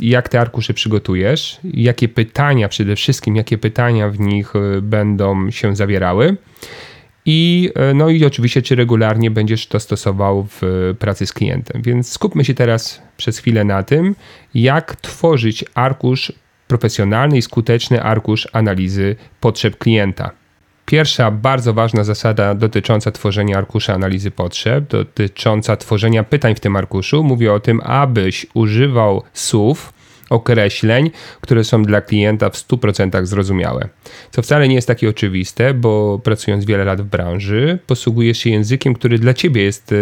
jak 0.00 0.28
te 0.28 0.40
arkusze 0.40 0.74
przygotujesz, 0.74 1.60
jakie 1.64 2.08
pytania 2.08 2.68
przede 2.68 2.96
wszystkim, 2.96 3.36
jakie 3.36 3.58
pytania 3.58 4.08
w 4.08 4.20
nich 4.20 4.56
e, 4.56 4.80
będą 4.80 5.50
się 5.50 5.76
zawierały. 5.76 6.36
I, 7.26 7.70
no 7.94 8.08
i 8.08 8.24
oczywiście, 8.24 8.62
czy 8.62 8.74
regularnie 8.74 9.30
będziesz 9.30 9.66
to 9.66 9.80
stosował 9.80 10.46
w 10.50 10.94
pracy 10.98 11.26
z 11.26 11.32
klientem. 11.32 11.82
Więc 11.82 12.12
skupmy 12.12 12.44
się 12.44 12.54
teraz 12.54 13.02
przez 13.16 13.38
chwilę 13.38 13.64
na 13.64 13.82
tym, 13.82 14.14
jak 14.54 14.96
tworzyć 14.96 15.64
arkusz 15.74 16.32
profesjonalny 16.68 17.38
i 17.38 17.42
skuteczny 17.42 18.02
arkusz 18.02 18.48
analizy 18.52 19.16
potrzeb 19.40 19.78
klienta. 19.78 20.30
Pierwsza 20.86 21.30
bardzo 21.30 21.74
ważna 21.74 22.04
zasada 22.04 22.54
dotycząca 22.54 23.10
tworzenia 23.10 23.58
arkusza 23.58 23.94
analizy 23.94 24.30
potrzeb, 24.30 24.88
dotycząca 24.88 25.76
tworzenia 25.76 26.24
pytań 26.24 26.54
w 26.54 26.60
tym 26.60 26.76
arkuszu, 26.76 27.24
mówi 27.24 27.48
o 27.48 27.60
tym, 27.60 27.80
abyś 27.80 28.46
używał 28.54 29.22
słów, 29.32 29.92
określeń, 30.30 31.10
które 31.40 31.64
są 31.64 31.82
dla 31.82 32.00
klienta 32.00 32.50
w 32.50 32.54
100% 32.54 33.26
zrozumiałe. 33.26 33.88
Co 34.30 34.42
wcale 34.42 34.68
nie 34.68 34.74
jest 34.74 34.88
takie 34.88 35.08
oczywiste, 35.08 35.74
bo 35.74 36.20
pracując 36.24 36.64
wiele 36.64 36.84
lat 36.84 37.00
w 37.02 37.04
branży, 37.04 37.78
posługujesz 37.86 38.38
się 38.38 38.50
językiem, 38.50 38.94
który 38.94 39.18
dla 39.18 39.34
ciebie 39.34 39.62
jest 39.62 39.92
e, 39.92 39.96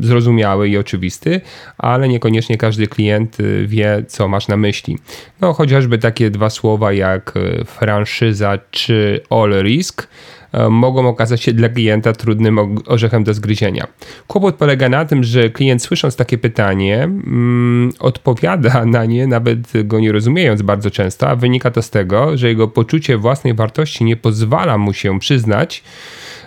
zrozumiały 0.00 0.68
i 0.68 0.76
oczywisty, 0.76 1.40
ale 1.78 2.08
niekoniecznie 2.08 2.58
każdy 2.58 2.86
klient 2.86 3.36
e, 3.40 3.66
wie, 3.66 4.04
co 4.08 4.28
masz 4.28 4.48
na 4.48 4.56
myśli. 4.56 4.98
No, 5.40 5.52
chociażby 5.52 5.98
takie 5.98 6.30
dwa 6.30 6.50
słowa 6.50 6.92
jak 6.92 7.32
e, 7.36 7.64
franszyza 7.64 8.58
czy 8.70 9.20
all 9.30 9.62
risk 9.62 10.08
mogą 10.70 11.08
okazać 11.08 11.42
się 11.42 11.52
dla 11.52 11.68
klienta 11.68 12.12
trudnym 12.12 12.58
orzechem 12.86 13.24
do 13.24 13.34
zgryzienia. 13.34 13.86
Kłopot 14.26 14.54
polega 14.54 14.88
na 14.88 15.04
tym, 15.04 15.24
że 15.24 15.50
klient 15.50 15.82
słysząc 15.82 16.16
takie 16.16 16.38
pytanie, 16.38 17.02
mm, 17.02 17.92
odpowiada 17.98 18.84
na 18.84 19.04
nie, 19.04 19.26
nawet 19.26 19.58
go 19.84 20.00
nie 20.00 20.12
rozumiejąc 20.12 20.62
bardzo 20.62 20.90
często, 20.90 21.28
a 21.28 21.36
wynika 21.36 21.70
to 21.70 21.82
z 21.82 21.90
tego, 21.90 22.36
że 22.36 22.48
jego 22.48 22.68
poczucie 22.68 23.18
własnej 23.18 23.54
wartości 23.54 24.04
nie 24.04 24.16
pozwala 24.16 24.78
mu 24.78 24.92
się 24.92 25.18
przyznać, 25.18 25.82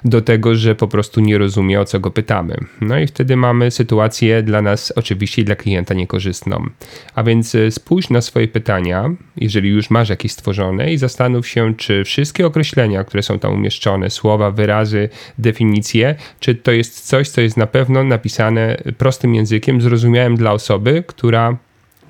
do 0.06 0.22
tego, 0.22 0.56
że 0.56 0.76
po 0.76 0.88
prostu 0.88 1.20
nie 1.20 1.38
rozumie, 1.38 1.82
o 1.82 1.86
co 1.86 2.00
go 2.00 2.12
pytamy. 2.12 2.58
No 2.82 3.00
i 3.00 3.08
wtedy 3.08 3.36
mamy 3.36 3.72
sytuację 3.72 4.44
dla 4.44 4.62
nas, 4.62 4.94
oczywiście 4.96 5.44
dla 5.44 5.56
klienta 5.56 5.94
niekorzystną. 5.94 6.70
A 7.16 7.24
więc 7.24 7.56
e, 7.56 7.72
spójrz 7.72 8.10
na 8.10 8.22
swoje 8.22 8.48
pytania, 8.48 9.10
jeżeli 9.38 9.70
już 9.70 9.90
masz 9.90 10.10
jakieś 10.10 10.32
stworzone 10.32 10.94
i 10.94 10.98
zastanów 10.98 11.48
się, 11.48 11.76
czy 11.76 12.04
wszystkie 12.04 12.46
określenia, 12.46 13.04
które 13.04 13.24
są 13.24 13.40
tam 13.40 13.54
umieszczone, 13.54 14.10
słowa, 14.10 14.52
wyrazy, 14.52 15.10
definicje, 15.38 16.16
czy 16.40 16.56
to 16.56 16.72
jest 16.72 17.08
coś, 17.08 17.30
co 17.30 17.42
jest 17.42 17.58
na 17.58 17.68
pewno 17.68 18.04
napisane 18.04 18.78
prostym 18.98 19.36
językiem, 19.36 19.82
zrozumiałym 19.82 20.36
dla 20.36 20.52
osoby, 20.52 21.04
która 21.08 21.58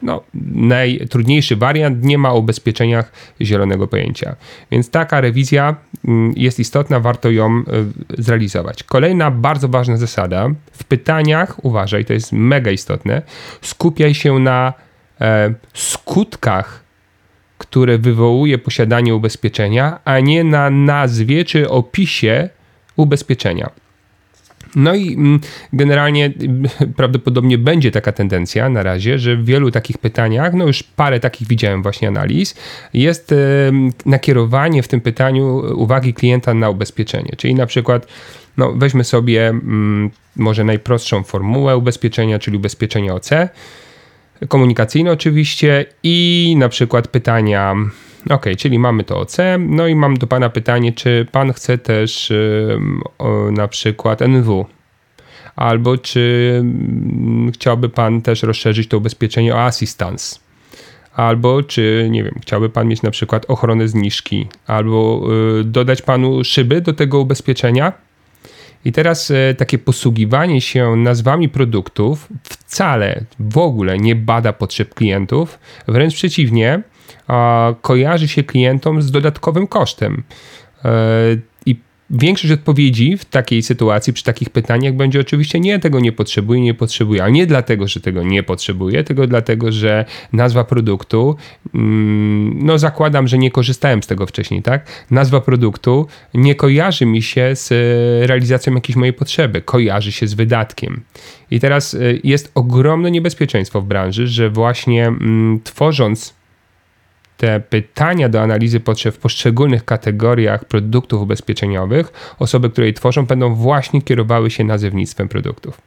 no, 0.06 0.24
najtrudniejszy 0.52 1.56
wariant 1.56 2.04
nie 2.04 2.18
ma 2.18 2.32
o 2.32 2.38
ubezpieczeniach 2.38 3.12
zielonego 3.42 3.88
pojęcia. 3.88 4.36
Więc 4.72 4.90
taka 4.90 5.22
rewizja 5.22 5.76
mm, 6.08 6.34
jest 6.38 6.60
istotna, 6.60 7.00
warto 7.00 7.32
ją 7.32 7.48
e, 7.48 7.64
zrealizować. 8.18 8.84
Kolejna 8.84 9.32
bardzo 9.32 9.68
ważna 9.68 9.98
zasada 9.98 10.50
w 10.72 10.84
pytaniach, 10.84 11.66
uważaj, 11.66 12.06
to 12.06 12.14
jest 12.14 12.32
mega 12.32 12.72
istotne, 12.72 13.22
skupiaj 13.62 14.14
się 14.14 14.40
na 14.40 14.74
e, 15.22 15.54
skutkach, 15.74 16.84
które 17.58 17.98
wywołuje 17.98 18.58
posiadanie 18.58 19.16
ubezpieczenia, 19.16 20.00
a 20.06 20.20
nie 20.20 20.44
na 20.44 20.70
nazwie 20.70 21.46
czy 21.46 21.70
opisie 21.70 22.50
ubezpieczenia. 22.96 23.85
No 24.76 24.96
i 24.96 25.14
mm, 25.14 25.40
generalnie 25.74 26.26
mm, 26.26 26.64
prawdopodobnie 26.98 27.58
będzie 27.58 27.92
taka 27.92 28.12
tendencja 28.12 28.70
na 28.70 28.84
razie, 28.84 29.20
że 29.20 29.36
w 29.36 29.46
wielu 29.46 29.72
takich 29.72 29.98
pytaniach, 29.98 30.54
no 30.54 30.68
już 30.68 30.84
parę 30.84 31.20
takich 31.20 31.48
widziałem 31.48 31.84
właśnie 31.84 32.08
analiz, 32.08 32.56
jest 32.94 33.34
nakierowanie 34.06 34.84
w 34.84 34.88
tym 34.88 35.02
pytaniu 35.02 35.46
uwagi 35.76 36.14
klienta 36.14 36.54
na 36.54 36.70
ubezpieczenie. 36.70 37.32
Czyli 37.38 37.56
na 37.56 37.66
przykład 37.66 38.08
no 38.58 38.74
weźmy 38.74 39.04
sobie 39.04 39.48
mm, 39.48 40.12
może 40.36 40.64
najprostszą 40.64 41.24
formułę 41.24 41.78
ubezpieczenia, 41.78 42.40
czyli 42.40 42.58
ubezpieczenie 42.58 43.14
OC, 43.14 43.30
komunikacyjne 44.48 45.12
oczywiście 45.12 45.86
i 46.04 46.56
na 46.58 46.70
przykład 46.70 47.08
pytania 47.08 47.76
Ok, 48.30 48.46
czyli 48.58 48.80
mamy 48.80 49.04
to 49.04 49.20
OC. 49.20 49.38
No 49.60 49.88
i 49.88 49.96
mam 49.96 50.18
do 50.18 50.28
Pana 50.28 50.50
pytanie, 50.50 50.94
czy 50.94 51.28
Pan 51.32 51.54
chce 51.54 51.78
też 51.78 52.34
na 53.52 53.68
przykład 53.68 54.22
NW? 54.22 54.66
Albo 55.56 55.98
czy 55.98 56.64
yy, 57.46 57.52
chciałby 57.52 57.90
Pan 57.90 58.22
też 58.22 58.44
rozszerzyć 58.44 58.88
to 58.88 58.98
ubezpieczenie 58.98 59.56
o 59.56 59.64
assistance? 59.64 60.40
Albo 61.14 61.64
czy, 61.64 62.08
nie 62.12 62.24
wiem, 62.24 62.36
chciałby 62.42 62.70
Pan 62.70 62.88
mieć 62.88 63.02
na 63.02 63.12
przykład 63.12 63.46
ochronę 63.48 63.88
zniżki? 63.88 64.48
Albo 64.68 65.28
yy, 65.58 65.64
dodać 65.64 66.02
Panu 66.02 66.44
szyby 66.44 66.82
do 66.82 66.94
tego 66.94 67.20
ubezpieczenia? 67.20 67.94
I 68.86 68.92
teraz 68.92 69.32
e, 69.32 69.54
takie 69.58 69.78
posługiwanie 69.78 70.62
się 70.62 70.96
nazwami 70.96 71.50
produktów 71.50 72.28
wcale 72.44 73.24
w 73.40 73.58
ogóle 73.58 73.98
nie 73.98 74.16
bada 74.16 74.54
potrzeb 74.54 74.94
klientów, 74.94 75.60
wręcz 75.88 76.14
przeciwnie, 76.16 76.82
kojarzy 77.82 78.28
się 78.28 78.44
klientom 78.44 79.02
z 79.02 79.12
dodatkowym 79.12 79.68
kosztem. 79.68 80.24
E, 80.86 80.92
I 81.66 81.80
większość 82.10 82.54
odpowiedzi 82.54 83.18
w 83.18 83.26
takiej 83.26 83.64
sytuacji, 83.64 84.14
przy 84.14 84.24
takich 84.24 84.50
pytaniach 84.50 84.94
będzie 84.94 85.20
oczywiście 85.20 85.60
nie 85.60 85.80
tego 85.80 86.00
nie 86.00 86.12
potrzebuję, 86.12 86.62
nie 86.62 86.74
potrzebuję, 86.74 87.24
ale 87.24 87.32
nie 87.32 87.48
dlatego, 87.48 87.88
że 87.88 88.00
tego 88.00 88.24
nie 88.24 88.44
potrzebuję, 88.44 89.04
tylko 89.04 89.28
dlatego, 89.28 89.72
że 89.72 90.06
nazwa 90.34 90.64
produktu, 90.64 91.36
mm, 91.74 92.66
no 92.66 92.78
zakładam, 92.78 93.28
że 93.28 93.38
nie 93.38 93.52
korzystałem 93.52 94.04
z 94.04 94.08
tego 94.08 94.26
wcześniej, 94.26 94.62
tak? 94.62 95.06
Nazwa 95.12 95.42
produktu 95.42 96.08
nie 96.34 96.56
kojarzy 96.56 97.06
mi 97.06 97.22
się 97.22 97.56
z 97.56 97.70
realizacją 98.28 98.74
jakiejś 98.74 98.96
mojej 98.96 99.14
potrzeby, 99.14 99.62
kojarzy 99.62 100.12
się 100.12 100.28
z 100.28 100.34
wydatkiem. 100.34 101.04
I 101.52 101.60
teraz 101.60 101.94
e, 101.94 102.00
jest 102.24 102.52
ogromne 102.56 103.12
niebezpieczeństwo 103.12 103.82
w 103.82 103.86
branży, 103.86 104.28
że 104.28 104.50
właśnie 104.50 105.08
mm, 105.08 105.60
tworząc 105.64 106.36
te 107.38 107.60
pytania 107.60 108.30
do 108.30 108.42
analizy 108.42 108.80
potrzeb 108.80 109.16
w 109.16 109.18
poszczególnych 109.18 109.86
kategoriach 109.86 110.66
produktów 110.66 111.22
ubezpieczeniowych, 111.22 112.36
osoby, 112.40 112.70
które 112.70 112.88
je 112.88 112.94
tworzą, 112.94 113.26
będą 113.26 113.56
właśnie 113.56 114.02
kierowały 114.02 114.52
się 114.52 114.64
nazewnictwem 114.64 115.28
produktów. 115.30 115.82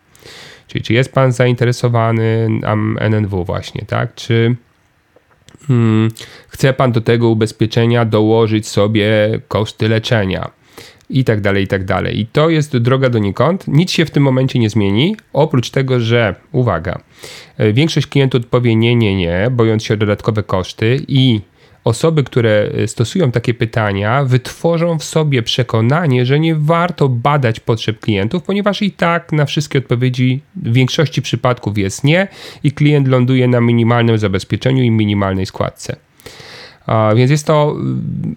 Czyli 0.67 0.85
czy 0.85 0.93
jest 0.93 1.13
Pan 1.13 1.33
zainteresowany 1.33 2.49
NNW 3.01 3.45
właśnie, 3.45 3.85
tak? 3.87 4.15
Czy 4.15 4.57
hmm, 5.67 6.11
chce 6.49 6.73
Pan 6.73 6.93
do 6.93 7.01
tego 7.01 7.29
ubezpieczenia 7.29 8.05
dołożyć 8.05 8.69
sobie 8.69 9.41
koszty 9.49 9.89
leczenia? 9.89 10.58
I 11.11 11.25
tak 11.25 11.41
dalej, 11.41 11.65
i 11.65 11.67
tak 11.67 11.85
dalej. 11.85 12.21
I 12.21 12.27
to 12.27 12.51
jest 12.51 12.77
droga 12.77 13.11
donikąd. 13.11 13.69
Nic 13.69 13.91
się 13.91 14.05
w 14.05 14.11
tym 14.11 14.23
momencie 14.23 14.59
nie 14.59 14.71
zmieni, 14.71 15.17
oprócz 15.33 15.71
tego, 15.71 16.01
że, 16.01 16.35
uwaga, 16.53 17.01
e, 17.57 17.73
większość 17.73 18.07
klientów 18.07 18.41
odpowie 18.41 18.77
nie, 18.77 18.97
nie, 18.97 19.17
nie, 19.17 19.49
bojąc 19.51 19.85
się 19.85 19.95
o 19.95 19.97
dodatkowe 19.97 20.43
koszty 20.43 21.05
i 21.09 21.41
osoby, 21.85 22.25
które 22.25 22.71
e, 22.75 22.89
stosują 22.89 23.31
takie 23.31 23.55
pytania, 23.55 24.25
wytworzą 24.25 24.99
w 24.99 25.05
sobie 25.05 25.43
przekonanie, 25.43 26.27
że 26.27 26.41
nie 26.41 26.55
warto 26.55 27.09
badać 27.09 27.61
potrzeb 27.61 28.01
klientów, 28.01 28.43
ponieważ 28.43 28.83
i 28.83 28.91
tak 28.91 29.33
na 29.33 29.47
wszystkie 29.47 29.79
odpowiedzi 29.79 30.41
w 30.57 30.73
większości 30.73 31.23
przypadków 31.23 31.79
jest 31.79 32.05
nie 32.05 32.29
i 32.65 32.73
klient 32.73 33.09
ląduje 33.09 33.49
na 33.49 33.61
minimalnym 33.61 34.19
zabezpieczeniu 34.19 34.83
i 34.83 34.91
minimalnej 34.91 35.47
składce. 35.47 36.08
Więc 37.17 37.31
jest 37.31 37.47
to, 37.47 37.77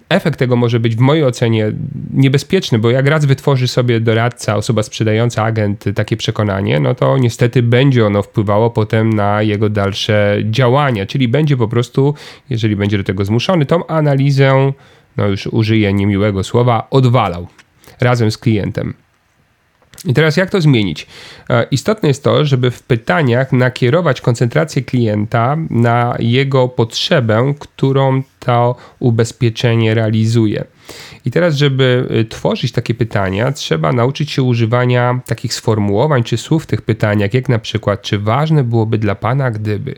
efekt 0.09 0.39
tego 0.39 0.55
może 0.55 0.79
być 0.79 0.95
w 0.95 0.99
mojej 0.99 1.25
ocenie 1.25 1.71
niebezpieczny, 2.13 2.79
bo 2.79 2.89
jak 2.89 3.07
raz 3.07 3.25
wytworzy 3.25 3.67
sobie 3.67 3.99
doradca, 3.99 4.55
osoba 4.55 4.83
sprzedająca, 4.83 5.43
agent 5.43 5.85
takie 5.95 6.17
przekonanie, 6.17 6.79
no 6.79 6.95
to 6.95 7.17
niestety 7.17 7.63
będzie 7.63 8.05
ono 8.05 8.23
wpływało 8.23 8.69
potem 8.69 9.13
na 9.13 9.41
jego 9.41 9.69
dalsze 9.69 10.37
działania, 10.49 11.05
czyli 11.05 11.27
będzie 11.27 11.57
po 11.57 11.67
prostu, 11.67 12.13
jeżeli 12.49 12.75
będzie 12.75 12.97
do 12.97 13.03
tego 13.03 13.25
zmuszony, 13.25 13.65
tą 13.65 13.87
analizę, 13.87 14.73
no 15.17 15.27
już 15.27 15.47
użyję 15.47 15.93
niemiłego 15.93 16.43
słowa, 16.43 16.87
odwalał 16.89 17.47
razem 18.01 18.31
z 18.31 18.37
klientem. 18.37 18.93
I 20.05 20.13
teraz 20.13 20.37
jak 20.37 20.49
to 20.49 20.61
zmienić? 20.61 21.07
E, 21.49 21.67
istotne 21.71 22.07
jest 22.09 22.23
to, 22.23 22.45
żeby 22.45 22.71
w 22.71 22.83
pytaniach 22.83 23.51
nakierować 23.51 24.21
koncentrację 24.21 24.81
klienta 24.81 25.57
na 25.69 26.15
jego 26.19 26.67
potrzebę, 26.67 27.53
którą 27.59 28.23
to 28.39 28.75
ubezpieczenie 28.99 29.93
realizuje. 29.93 30.65
I 31.25 31.31
teraz, 31.31 31.55
żeby 31.55 32.07
y, 32.11 32.25
tworzyć 32.25 32.71
takie 32.71 32.93
pytania, 32.93 33.51
trzeba 33.51 33.93
nauczyć 33.93 34.31
się 34.31 34.43
używania 34.43 35.19
takich 35.25 35.53
sformułowań 35.53 36.23
czy 36.23 36.37
słów 36.37 36.63
w 36.63 36.67
tych 36.67 36.81
pytaniach, 36.81 37.33
jak 37.33 37.49
na 37.49 37.59
przykład, 37.59 38.01
czy 38.01 38.19
ważne 38.19 38.63
byłoby 38.63 38.97
dla 38.97 39.15
Pana, 39.15 39.51
gdyby, 39.51 39.95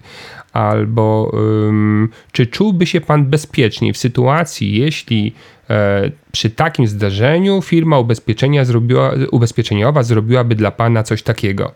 albo 0.54 1.32
um, 1.34 2.10
czy 2.32 2.48
czułby 2.48 2.86
się 2.86 3.02
Pan 3.02 3.26
bezpieczniej 3.26 3.94
w 3.94 3.98
sytuacji, 3.98 4.78
jeśli 4.80 5.34
e, 5.70 6.12
przy 6.32 6.50
takim 6.50 6.88
zdarzeniu 6.88 7.62
firma 7.62 8.00
ubezpieczenia 8.00 8.66
zrobiła, 8.66 9.14
ubezpieczeniowa 9.32 10.04
zrobiłaby 10.04 10.56
dla 10.56 10.72
Pana 10.72 11.04
coś 11.04 11.24
takiego. 11.24 11.72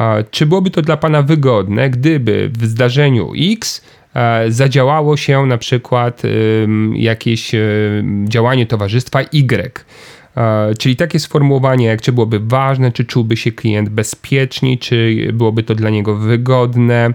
E, 0.00 0.24
czy 0.30 0.46
byłoby 0.46 0.70
to 0.70 0.82
dla 0.82 0.96
Pana 0.96 1.22
wygodne, 1.22 1.90
gdyby 1.90 2.50
w 2.58 2.66
zdarzeniu 2.66 3.32
X 3.52 3.82
E, 4.14 4.50
zadziałało 4.50 5.16
się 5.16 5.46
na 5.46 5.58
przykład 5.58 6.22
jakieś 6.94 7.52
działanie 8.24 8.66
towarzystwa 8.66 9.20
Y. 9.22 9.84
E, 10.36 10.74
czyli 10.78 10.96
takie 10.96 11.18
sformułowanie, 11.18 11.86
jak 11.86 12.02
czy 12.02 12.12
byłoby 12.12 12.40
ważne, 12.40 12.92
czy 12.92 13.04
czułby 13.04 13.36
się 13.36 13.52
klient 13.52 13.88
bezpieczniej, 13.88 14.78
czy 14.78 15.28
byłoby 15.32 15.62
to 15.62 15.74
dla 15.74 15.90
niego 15.90 16.16
wygodne, 16.16 17.14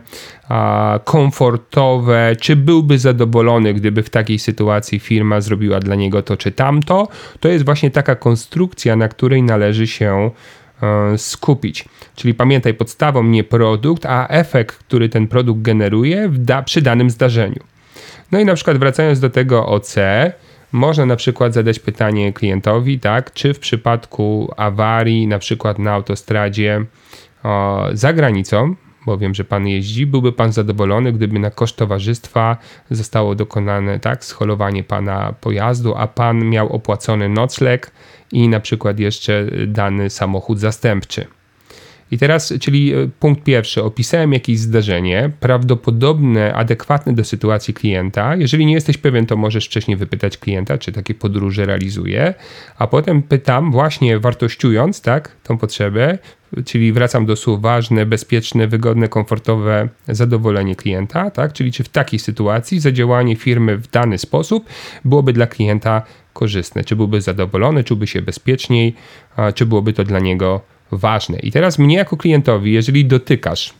komfortowe, 1.04 2.36
czy 2.42 2.56
byłby 2.56 3.00
zadowolony, 3.00 3.74
gdyby 3.74 4.04
w 4.04 4.10
takiej 4.10 4.40
sytuacji 4.40 5.00
firma 5.00 5.42
zrobiła 5.42 5.80
dla 5.80 5.96
niego 5.96 6.22
to 6.22 6.38
czy 6.38 6.52
tamto. 6.52 7.08
To 7.40 7.50
jest 7.50 7.66
właśnie 7.66 7.92
taka 7.92 8.16
konstrukcja, 8.16 8.96
na 8.96 9.08
której 9.08 9.44
należy 9.44 9.88
się 9.88 10.32
E, 10.84 11.18
skupić. 11.18 11.86
Czyli 12.16 12.34
pamiętaj, 12.34 12.74
podstawą 12.74 13.24
nie 13.24 13.44
produkt, 13.44 14.06
a 14.06 14.28
efekt, 14.28 14.78
który 14.78 15.10
ten 15.10 15.28
produkt 15.28 15.62
generuje 15.62 16.30
da, 16.34 16.62
przy 16.62 16.82
danym 16.82 17.10
zdarzeniu. 17.10 17.60
No 18.32 18.40
i 18.40 18.46
na 18.46 18.54
przykład 18.54 18.78
wracając 18.78 19.20
do 19.20 19.30
tego 19.30 19.68
OC, 19.68 19.96
można 20.72 21.06
na 21.06 21.16
przykład 21.16 21.54
zadać 21.54 21.80
pytanie 21.80 22.34
klientowi, 22.34 23.00
tak, 23.00 23.34
czy 23.34 23.54
w 23.54 23.60
przypadku 23.60 24.54
awarii, 24.58 25.28
na 25.28 25.40
przykład 25.40 25.80
na 25.80 25.94
autostradzie 25.94 26.86
o, 27.44 27.86
za 27.94 28.14
granicą, 28.14 28.76
bo 29.06 29.18
wiem, 29.18 29.36
że 29.36 29.44
pan 29.44 29.68
jeździ, 29.68 30.06
byłby 30.06 30.32
pan 30.32 30.52
zadowolony, 30.52 31.14
gdyby 31.14 31.40
na 31.40 31.52
koszt 31.52 31.76
towarzystwa 31.76 32.58
zostało 32.92 33.36
dokonane 33.36 34.00
tak, 34.00 34.26
scholowanie 34.26 34.84
pana 34.84 35.34
pojazdu, 35.42 35.96
a 35.96 36.08
pan 36.08 36.50
miał 36.50 36.70
opłacony 36.70 37.30
nocleg 37.30 37.92
i 38.32 38.50
na 38.50 38.60
przykład 38.60 39.00
jeszcze 39.00 39.46
dany 39.68 40.10
samochód 40.10 40.60
zastępczy. 40.60 41.28
I 42.12 42.18
teraz, 42.18 42.54
czyli 42.60 42.94
e, 42.94 43.10
punkt 43.20 43.44
pierwszy, 43.44 43.84
opisałem 43.84 44.34
jakieś 44.34 44.60
zdarzenie, 44.60 45.32
prawdopodobne, 45.40 46.54
adekwatne 46.54 47.14
do 47.14 47.24
sytuacji 47.24 47.74
klienta. 47.74 48.36
Jeżeli 48.36 48.66
nie 48.66 48.74
jesteś 48.74 48.98
pewien, 48.98 49.26
to 49.26 49.38
możesz 49.38 49.66
wcześniej 49.66 49.98
wypytać 49.98 50.38
klienta, 50.38 50.78
czy 50.78 50.92
takie 50.92 51.14
podróże 51.14 51.66
realizuje, 51.66 52.34
a 52.78 52.88
potem 52.88 53.22
pytam, 53.24 53.72
właśnie 53.72 54.20
wartościując 54.20 55.02
tak, 55.02 55.36
tą 55.44 55.58
potrzebę, 55.58 56.18
czyli 56.66 56.94
wracam 56.94 57.26
do 57.26 57.36
słów 57.36 57.62
ważne, 57.62 58.06
bezpieczne, 58.06 58.68
wygodne, 58.68 59.08
komfortowe 59.08 59.90
zadowolenie 60.08 60.76
klienta, 60.76 61.32
tak? 61.32 61.54
czyli 61.54 61.72
czy 61.72 61.84
w 61.84 61.90
takiej 61.90 62.20
sytuacji 62.20 62.80
zadziałanie 62.80 63.36
firmy 63.36 63.78
w 63.78 63.88
dany 63.88 64.18
sposób 64.18 64.66
byłoby 65.06 65.34
dla 65.34 65.48
klienta 65.48 66.02
korzystne, 66.34 66.84
czy 66.84 66.96
byłby 66.96 67.22
zadowolony, 67.22 67.84
czułby 67.84 68.08
się 68.08 68.22
bezpieczniej, 68.22 68.96
czy 69.56 69.66
byłoby 69.66 69.94
to 69.94 70.04
dla 70.04 70.20
niego 70.20 70.62
ważne. 70.92 71.40
I 71.40 71.52
teraz 71.52 71.80
mnie 71.80 71.96
jako 71.96 72.18
klientowi, 72.18 72.74
jeżeli 72.74 73.06
dotykasz 73.06 73.74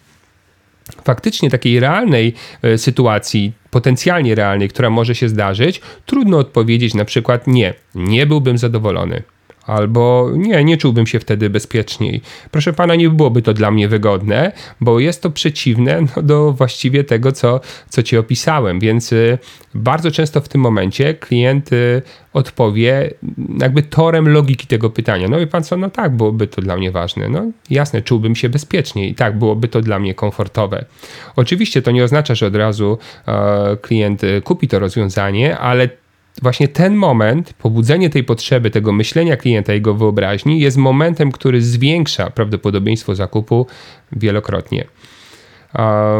faktycznie 1.04 1.50
takiej 1.50 1.80
realnej 1.80 2.34
e, 2.62 2.78
sytuacji, 2.78 3.54
potencjalnie 3.72 4.36
realnej, 4.36 4.70
która 4.70 4.90
może 4.90 5.16
się 5.16 5.30
zdarzyć, 5.30 5.82
trudno 6.06 6.38
odpowiedzieć 6.38 6.94
na 6.94 7.06
przykład 7.06 7.48
nie, 7.48 7.74
nie 7.96 8.26
byłbym 8.26 8.58
zadowolony 8.58 9.24
albo 9.68 10.32
nie, 10.34 10.64
nie 10.64 10.78
czułbym 10.78 11.08
się 11.08 11.20
wtedy 11.20 11.50
bezpieczniej. 11.50 12.22
Proszę 12.52 12.74
pana, 12.74 12.96
nie 12.96 13.10
byłoby 13.10 13.42
to 13.42 13.54
dla 13.54 13.72
mnie 13.72 13.88
wygodne, 13.88 14.52
bo 14.82 15.00
jest 15.00 15.22
to 15.22 15.32
przeciwne 15.32 16.02
no, 16.16 16.24
do 16.24 16.54
właściwie 16.54 17.04
tego, 17.04 17.32
co, 17.32 17.60
co 17.90 18.04
ci 18.04 18.18
opisałem, 18.18 18.80
więc 18.80 19.14
y, 19.14 19.38
bardzo 19.74 20.12
często 20.12 20.42
w 20.42 20.50
tym 20.50 20.62
momencie 20.62 21.14
klient 21.14 21.74
y, 21.74 22.02
odpowie 22.34 23.14
jakby 23.60 23.84
torem 23.84 24.30
logiki 24.30 24.68
tego 24.68 24.90
pytania. 24.90 25.28
No 25.28 25.40
i 25.40 25.48
pan 25.48 25.64
co, 25.64 25.78
no 25.78 25.90
tak, 25.90 26.16
byłoby 26.16 26.48
to 26.48 26.62
dla 26.62 26.78
mnie 26.78 26.92
ważne. 26.92 27.30
No 27.30 27.46
jasne, 27.70 28.02
czułbym 28.02 28.36
się 28.36 28.50
bezpieczniej 28.50 29.12
i 29.12 29.16
tak, 29.16 29.40
byłoby 29.40 29.68
to 29.68 29.82
dla 29.82 30.00
mnie 30.00 30.14
komfortowe. 30.14 30.86
Oczywiście 31.36 31.82
to 31.82 31.92
nie 31.92 32.04
oznacza, 32.04 32.36
że 32.36 32.48
od 32.48 32.56
razu 32.56 32.98
e, 33.28 33.78
klient 33.82 34.24
y, 34.24 34.42
kupi 34.42 34.68
to 34.68 34.80
rozwiązanie, 34.80 35.58
ale 35.58 35.90
właśnie 36.42 36.68
ten 36.68 36.96
moment, 36.96 37.54
pobudzenie 37.54 38.10
tej 38.10 38.24
potrzeby, 38.24 38.72
tego 38.72 38.92
myślenia 38.92 39.38
klienta, 39.38 39.74
jego 39.74 39.94
wyobraźni, 39.94 40.60
jest 40.60 40.78
momentem, 40.78 41.32
który 41.32 41.62
zwiększa 41.62 42.30
prawdopodobieństwo 42.30 43.16
zakupu 43.16 43.68
wielokrotnie. 44.12 44.88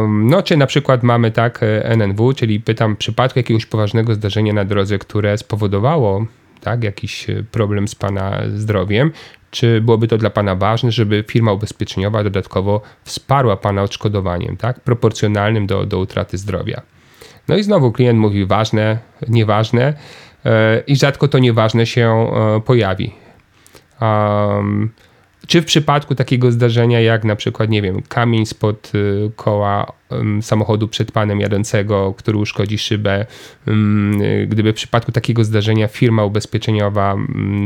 No, 0.08 0.42
czy 0.42 0.56
na 0.56 0.66
przykład 0.66 1.02
mamy 1.02 1.30
tak 1.30 1.62
e, 1.62 1.84
NNW, 1.84 2.32
czyli 2.32 2.60
pytam 2.60 2.94
w 2.94 2.98
przypadku 2.98 3.38
jakiegoś 3.38 3.66
poważnego 3.66 4.14
zdarzenia 4.14 4.52
na 4.52 4.64
drodze, 4.64 4.98
które 4.98 5.38
spowodowało 5.38 6.26
tak, 6.60 6.84
jakiś 6.84 7.30
e, 7.30 7.42
problem 7.50 7.88
z 7.88 7.94
Pana 7.94 8.42
zdrowiem, 8.54 9.12
czy 9.50 9.80
byłoby 9.80 10.08
to 10.08 10.18
dla 10.18 10.30
Pana 10.30 10.54
ważne, 10.54 10.92
żeby 10.92 11.24
firma 11.28 11.52
ubezpieczeniowa 11.52 12.24
dodatkowo 12.24 12.80
wsparła 13.04 13.56
Pana 13.56 13.82
odszkodowaniem, 13.82 14.56
tak, 14.56 14.80
proporcjonalnym 14.80 15.66
do, 15.66 15.86
do 15.86 15.98
utraty 15.98 16.38
zdrowia. 16.38 16.82
No 17.48 17.56
i 17.56 17.62
znowu 17.62 17.92
klient 17.92 18.18
mówi 18.18 18.46
ważne, 18.46 18.98
nieważne 19.28 19.94
e, 20.44 20.82
i 20.86 20.96
rzadko 20.96 21.28
to 21.28 21.38
nieważne 21.38 21.86
się 21.86 22.08
e, 22.10 22.60
pojawi. 22.60 23.14
Um, 24.00 24.90
czy 25.48 25.62
w 25.62 25.64
przypadku 25.64 26.14
takiego 26.14 26.52
zdarzenia, 26.52 27.00
jak 27.00 27.24
na 27.24 27.36
przykład, 27.36 27.70
nie 27.70 27.82
wiem, 27.82 28.02
kamień 28.08 28.46
spod 28.46 28.92
y, 28.94 29.30
koła 29.36 29.92
samochodu 30.40 30.88
przed 30.88 31.12
panem 31.12 31.40
jadącego, 31.40 32.14
który 32.16 32.38
uszkodzi 32.38 32.78
szybę, 32.78 33.26
gdyby 34.46 34.72
w 34.72 34.76
przypadku 34.76 35.12
takiego 35.12 35.44
zdarzenia 35.44 35.88
firma 35.88 36.24
ubezpieczeniowa 36.24 37.16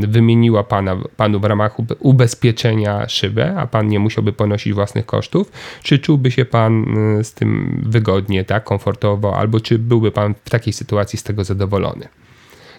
wymieniła 0.01 0.64
pana, 0.64 0.97
panu 1.16 1.40
w 1.40 1.45
ramach 1.45 1.77
ubezpieczenia 1.99 3.09
szybę, 3.09 3.55
a 3.57 3.66
pan 3.66 3.88
nie 3.88 3.99
musiałby 3.99 4.33
ponosić 4.33 4.73
własnych 4.73 5.07
kosztów, 5.07 5.53
czy 5.83 5.99
czułby 5.99 6.31
się 6.31 6.45
pan 6.45 6.99
y, 7.18 7.25
z 7.25 7.35
tym 7.35 7.81
wygodnie, 7.87 8.45
tak, 8.45 8.64
komfortowo, 8.64 9.37
albo 9.37 9.61
czy 9.61 9.79
byłby 9.79 10.12
pan 10.12 10.35
w 10.45 10.51
takiej 10.51 10.73
sytuacji 10.73 11.18
z 11.18 11.23
tego 11.23 11.45
zadowolony? 11.45 12.09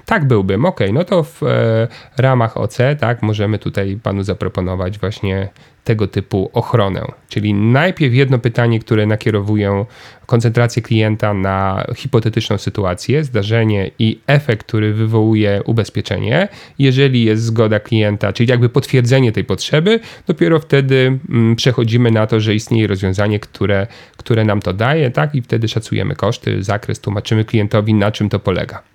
Tak 0.05 0.27
byłbym, 0.27 0.65
ok, 0.65 0.79
no 0.93 1.03
to 1.03 1.23
w 1.23 1.43
e, 1.43 1.87
ramach 2.17 2.57
OC, 2.57 2.77
tak, 2.99 3.21
możemy 3.21 3.59
tutaj 3.59 3.99
panu 4.03 4.23
zaproponować 4.23 4.99
właśnie 4.99 5.49
tego 5.83 6.07
typu 6.07 6.49
ochronę. 6.53 7.01
Czyli 7.29 7.53
najpierw 7.53 8.13
jedno 8.13 8.39
pytanie, 8.39 8.79
które 8.79 9.05
nakierowuję 9.05 9.85
koncentrację 10.25 10.81
klienta 10.81 11.33
na 11.33 11.85
hipotetyczną 11.95 12.57
sytuację, 12.57 13.23
zdarzenie 13.23 13.91
i 13.99 14.19
efekt, 14.27 14.67
który 14.67 14.93
wywołuje 14.93 15.61
ubezpieczenie. 15.65 16.47
Jeżeli 16.79 17.23
jest 17.23 17.43
zgoda 17.43 17.79
klienta, 17.79 18.33
czyli 18.33 18.49
jakby 18.49 18.69
potwierdzenie 18.69 19.31
tej 19.31 19.43
potrzeby, 19.43 19.99
dopiero 20.27 20.59
wtedy 20.59 21.19
mm, 21.29 21.55
przechodzimy 21.55 22.11
na 22.11 22.27
to, 22.27 22.39
że 22.39 22.55
istnieje 22.55 22.87
rozwiązanie, 22.87 23.39
które, 23.39 23.87
które 24.17 24.45
nam 24.45 24.61
to 24.61 24.73
daje, 24.73 25.11
tak, 25.11 25.35
i 25.35 25.41
wtedy 25.41 25.67
szacujemy 25.67 26.15
koszty, 26.15 26.63
zakres, 26.63 26.99
tłumaczymy 26.99 27.45
klientowi, 27.45 27.93
na 27.93 28.11
czym 28.11 28.29
to 28.29 28.39
polega. 28.39 28.92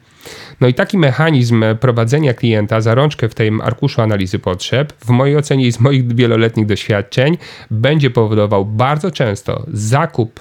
No 0.61 0.69
i 0.69 0.75
taki 0.75 0.99
mechanizm 0.99 1.65
prowadzenia 1.81 2.35
klienta 2.35 2.81
za 2.81 2.95
rączkę 2.95 3.29
w 3.29 3.35
tym 3.35 3.61
arkuszu 3.61 4.03
analizy 4.03 4.39
potrzeb, 4.39 4.93
w 5.05 5.09
mojej 5.09 5.37
ocenie 5.37 5.67
i 5.67 5.73
z 5.73 5.81
moich 5.81 6.15
wieloletnich 6.15 6.67
doświadczeń, 6.67 7.39
będzie 7.71 8.11
powodował 8.11 8.65
bardzo 8.65 9.11
często 9.11 9.67
zakup 9.73 10.41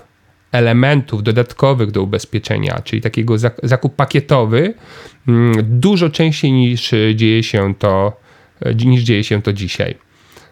elementów 0.51 1.23
dodatkowych 1.23 1.91
do 1.91 2.01
ubezpieczenia, 2.01 2.81
czyli 2.83 3.01
takiego 3.01 3.35
zakup 3.63 3.95
pakietowy, 3.95 4.73
mm, 5.27 5.79
dużo 5.79 6.09
częściej 6.09 6.51
niż 6.51 6.91
dzieje 7.15 7.43
się 7.43 7.75
to, 7.79 8.21
niż 8.85 9.01
dzieje 9.01 9.23
się 9.23 9.41
to 9.41 9.53
dzisiaj. 9.53 10.06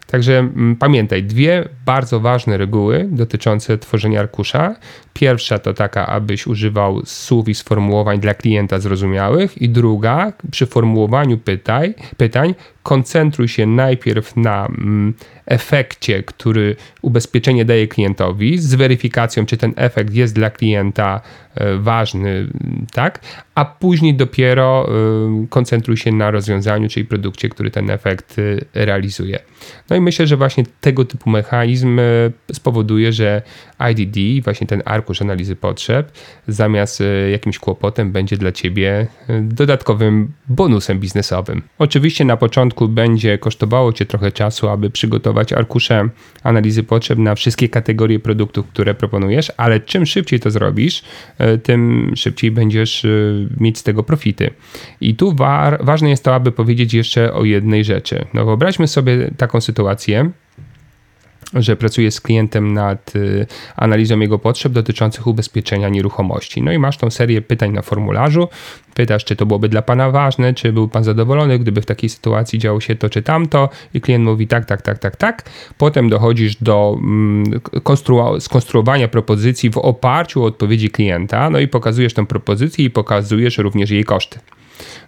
Także 0.07 0.39
mm, 0.39 0.75
pamiętaj, 0.75 1.23
dwie 1.23 1.69
bardzo 1.85 2.19
ważne 2.19 2.57
reguły 2.57 3.07
dotyczące 3.11 3.77
tworzenia 3.77 4.19
arkusza. 4.19 4.75
Pierwsza 5.13 5.59
to 5.59 5.73
taka, 5.73 6.07
abyś 6.07 6.47
używał 6.47 7.01
słów 7.05 7.49
i 7.49 7.55
sformułowań 7.55 8.19
dla 8.19 8.33
klienta 8.33 8.79
zrozumiałych, 8.79 9.61
i 9.61 9.69
druga, 9.69 10.33
przy 10.51 10.65
formułowaniu 10.65 11.37
pytań, 11.37 11.93
pytań 12.17 12.55
koncentruj 12.85 13.47
się 13.47 13.65
najpierw 13.65 14.35
na 14.37 14.65
mm, 14.65 15.13
efekcie, 15.45 16.23
który 16.23 16.75
ubezpieczenie 17.01 17.65
daje 17.65 17.87
klientowi, 17.87 18.57
z 18.57 18.75
weryfikacją, 18.75 19.45
czy 19.45 19.57
ten 19.57 19.73
efekt 19.75 20.13
jest 20.13 20.35
dla 20.35 20.49
klienta 20.49 21.21
e, 21.55 21.77
ważny, 21.77 22.47
tak? 22.93 23.19
A 23.55 23.65
później 23.65 24.13
dopiero 24.13 24.89
e, 24.89 25.47
koncentruj 25.49 25.97
się 25.97 26.11
na 26.11 26.31
rozwiązaniu, 26.31 26.89
czyli 26.89 27.05
produkcie, 27.05 27.49
który 27.49 27.71
ten 27.71 27.89
efekt 27.89 28.35
e, 28.39 28.85
realizuje. 28.85 29.39
No 29.89 29.95
i 29.95 30.01
myślę, 30.01 30.27
że 30.27 30.37
właśnie 30.37 30.63
tego 30.81 31.05
typu 31.05 31.29
mechanizm 31.29 31.99
spowoduje, 32.53 33.13
że 33.13 33.41
IDD, 33.91 34.43
właśnie 34.43 34.67
ten 34.67 34.81
arkusz 34.85 35.21
analizy 35.21 35.55
potrzeb, 35.55 36.11
zamiast 36.47 37.03
jakimś 37.31 37.59
kłopotem, 37.59 38.11
będzie 38.11 38.37
dla 38.37 38.51
ciebie 38.51 39.07
dodatkowym 39.41 40.31
bonusem 40.47 40.99
biznesowym. 40.99 41.61
Oczywiście 41.79 42.25
na 42.25 42.37
początku 42.37 42.74
będzie 42.87 43.37
kosztowało 43.37 43.93
cię 43.93 44.05
trochę 44.05 44.31
czasu, 44.31 44.69
aby 44.69 44.89
przygotować 44.89 45.53
arkusze 45.53 46.09
analizy 46.43 46.83
potrzeb 46.83 47.19
na 47.19 47.35
wszystkie 47.35 47.69
kategorie 47.69 48.19
produktów, 48.19 48.67
które 48.67 48.93
proponujesz, 48.93 49.51
ale 49.57 49.79
czym 49.79 50.05
szybciej 50.05 50.39
to 50.39 50.51
zrobisz, 50.51 51.03
e, 51.37 51.57
tym 51.57 52.11
szybciej 52.15 52.51
będziesz 52.51 53.05
e, 53.05 53.09
mieć 53.59 53.77
z 53.77 53.83
tego 53.83 54.03
profity. 54.03 54.49
I 55.01 55.15
tu 55.15 55.35
wa 55.35 55.77
ważne 55.81 56.09
jest 56.09 56.23
to, 56.23 56.35
aby 56.35 56.51
powiedzieć 56.51 56.93
jeszcze 56.93 57.33
o 57.33 57.43
jednej 57.43 57.83
rzeczy. 57.83 58.25
No 58.33 58.45
wyobraźmy 58.45 58.87
sobie 58.87 59.31
taką 59.37 59.61
sytuację, 59.61 60.31
że 61.55 61.75
pracuje 61.75 62.11
z 62.11 62.21
klientem 62.21 62.73
nad 62.73 63.15
y, 63.15 63.47
analizą 63.75 64.19
jego 64.19 64.39
potrzeb 64.39 64.73
dotyczących 64.73 65.27
ubezpieczenia 65.27 65.89
nieruchomości. 65.89 66.61
No 66.61 66.71
i 66.71 66.79
masz 66.79 66.97
tą 66.97 67.09
serię 67.11 67.41
pytań 67.41 67.71
na 67.71 67.81
formularzu. 67.81 68.47
Pytasz, 68.93 69.25
czy 69.25 69.35
to 69.35 69.45
byłoby 69.45 69.69
dla 69.69 69.81
pana 69.81 70.11
ważne, 70.11 70.53
czy 70.53 70.73
był 70.73 70.87
pan 70.87 71.03
zadowolony, 71.03 71.59
gdyby 71.59 71.81
w 71.81 71.85
takiej 71.85 72.09
sytuacji 72.09 72.59
działo 72.59 72.79
się 72.79 72.95
to 72.95 73.09
czy 73.09 73.21
tamto, 73.21 73.69
i 73.93 74.01
klient 74.01 74.25
mówi 74.25 74.47
tak, 74.47 74.65
tak, 74.65 74.81
tak, 74.81 74.99
tak, 74.99 75.15
tak. 75.15 75.49
Potem 75.77 76.09
dochodzisz 76.09 76.55
do 76.55 76.97
mm, 76.97 77.61
skonstruowania 78.39 79.07
propozycji 79.07 79.69
w 79.69 79.77
oparciu 79.77 80.43
o 80.43 80.45
odpowiedzi 80.45 80.89
klienta, 80.89 81.49
no 81.49 81.59
i 81.59 81.67
pokazujesz 81.67 82.13
tę 82.13 82.25
propozycję 82.25 82.85
i 82.85 82.89
pokazujesz 82.89 83.57
również 83.57 83.89
jej 83.89 84.03
koszty. 84.03 84.39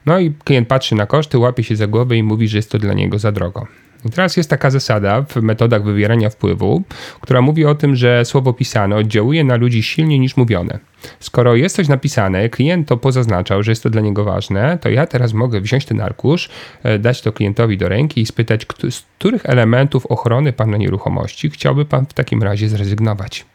No 0.05 0.19
i 0.19 0.33
klient 0.43 0.67
patrzy 0.67 0.95
na 0.95 1.05
koszty, 1.05 1.37
łapie 1.37 1.63
się 1.63 1.75
za 1.75 1.87
głowę 1.87 2.17
i 2.17 2.23
mówi, 2.23 2.47
że 2.47 2.57
jest 2.57 2.71
to 2.71 2.77
dla 2.77 2.93
niego 2.93 3.19
za 3.19 3.31
drogo. 3.31 3.67
I 4.05 4.09
teraz 4.09 4.37
jest 4.37 4.49
taka 4.49 4.69
zasada 4.69 5.21
w 5.21 5.35
metodach 5.35 5.83
wywierania 5.83 6.29
wpływu, 6.29 6.83
która 7.21 7.41
mówi 7.41 7.65
o 7.65 7.75
tym, 7.75 7.95
że 7.95 8.25
słowo 8.25 8.53
pisane 8.53 8.95
oddziałuje 8.95 9.43
na 9.43 9.55
ludzi 9.55 9.83
silniej 9.83 10.19
niż 10.19 10.37
mówione. 10.37 10.79
Skoro 11.19 11.55
jest 11.55 11.75
coś 11.75 11.87
napisane, 11.87 12.49
klient 12.49 12.87
to 12.87 12.97
pozaznaczał, 12.97 13.63
że 13.63 13.71
jest 13.71 13.83
to 13.83 13.89
dla 13.89 14.01
niego 14.01 14.23
ważne, 14.23 14.77
to 14.81 14.89
ja 14.89 15.05
teraz 15.05 15.33
mogę 15.33 15.61
wziąć 15.61 15.85
ten 15.85 16.01
arkusz, 16.01 16.49
e, 16.83 16.99
dać 16.99 17.21
to 17.21 17.31
klientowi 17.31 17.77
do 17.77 17.89
ręki 17.89 18.21
i 18.21 18.25
spytać, 18.25 18.65
z 18.89 19.03
których 19.19 19.45
elementów 19.45 20.05
ochrony 20.05 20.53
pana 20.53 20.77
nieruchomości 20.77 21.49
chciałby 21.49 21.85
pan 21.85 22.05
w 22.05 22.13
takim 22.13 22.43
razie 22.43 22.69
zrezygnować. 22.69 23.45